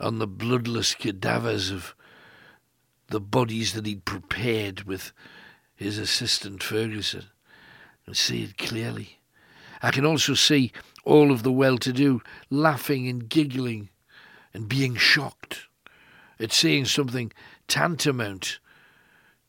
on 0.00 0.18
the 0.18 0.26
bloodless 0.26 0.94
cadavers 0.94 1.70
of 1.70 1.94
the 3.08 3.20
bodies 3.20 3.72
that 3.72 3.86
he'd 3.86 4.04
prepared 4.04 4.82
with 4.82 5.12
his 5.74 5.98
assistant 5.98 6.62
Ferguson 6.62 7.24
and 8.06 8.16
see 8.16 8.42
it 8.42 8.58
clearly. 8.58 9.18
I 9.82 9.90
can 9.90 10.04
also 10.04 10.34
see 10.34 10.72
all 11.04 11.30
of 11.30 11.42
the 11.42 11.52
well 11.52 11.78
to 11.78 11.92
do 11.92 12.22
laughing 12.50 13.08
and 13.08 13.28
giggling 13.28 13.90
and 14.52 14.68
being 14.68 14.96
shocked 14.96 15.66
at 16.40 16.52
seeing 16.52 16.84
something 16.84 17.32
tantamount 17.68 18.58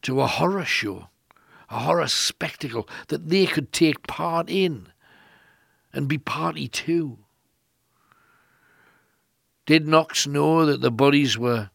to 0.03 0.21
a 0.21 0.27
horror 0.27 0.65
show, 0.65 1.09
a 1.69 1.79
horror 1.79 2.07
spectacle 2.07 2.87
that 3.07 3.29
they 3.29 3.45
could 3.45 3.71
take 3.71 4.05
part 4.07 4.49
in 4.49 4.87
and 5.93 6.07
be 6.07 6.17
party 6.17 6.67
to. 6.67 7.17
Did 9.65 9.87
Knox 9.87 10.25
know 10.25 10.65
that 10.65 10.81
the 10.81 10.91
bodies 10.91 11.37
were 11.37 11.69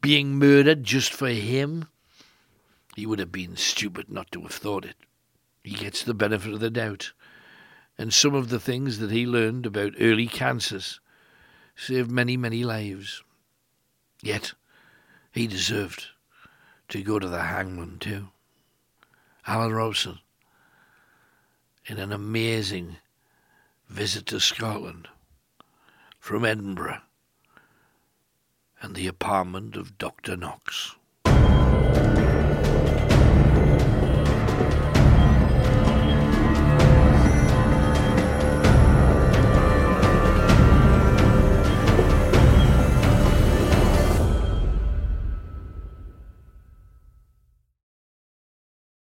being 0.00 0.38
murdered 0.38 0.84
just 0.84 1.12
for 1.12 1.28
him? 1.28 1.88
He 2.94 3.06
would 3.06 3.18
have 3.18 3.32
been 3.32 3.56
stupid 3.56 4.10
not 4.10 4.30
to 4.32 4.42
have 4.42 4.52
thought 4.52 4.84
it. 4.84 4.96
He 5.64 5.74
gets 5.74 6.02
the 6.02 6.14
benefit 6.14 6.52
of 6.52 6.60
the 6.60 6.70
doubt. 6.70 7.12
And 7.98 8.12
some 8.12 8.34
of 8.34 8.48
the 8.48 8.60
things 8.60 8.98
that 8.98 9.10
he 9.10 9.26
learned 9.26 9.66
about 9.66 9.94
early 10.00 10.26
cancers 10.26 11.00
saved 11.76 12.10
many, 12.10 12.36
many 12.36 12.64
lives. 12.64 13.22
Yet, 14.22 14.54
he 15.32 15.46
deserved 15.46 16.06
to 16.88 17.02
go 17.02 17.18
to 17.18 17.28
the 17.28 17.42
hangman 17.42 17.98
too. 17.98 18.28
Alan 19.46 19.72
Robson, 19.72 20.18
in 21.86 21.98
an 21.98 22.12
amazing 22.12 22.96
visit 23.88 24.26
to 24.26 24.40
Scotland 24.40 25.08
from 26.18 26.44
Edinburgh 26.44 27.00
and 28.80 28.94
the 28.94 29.06
apartment 29.06 29.76
of 29.76 29.98
Dr. 29.98 30.36
Knox. 30.36 30.96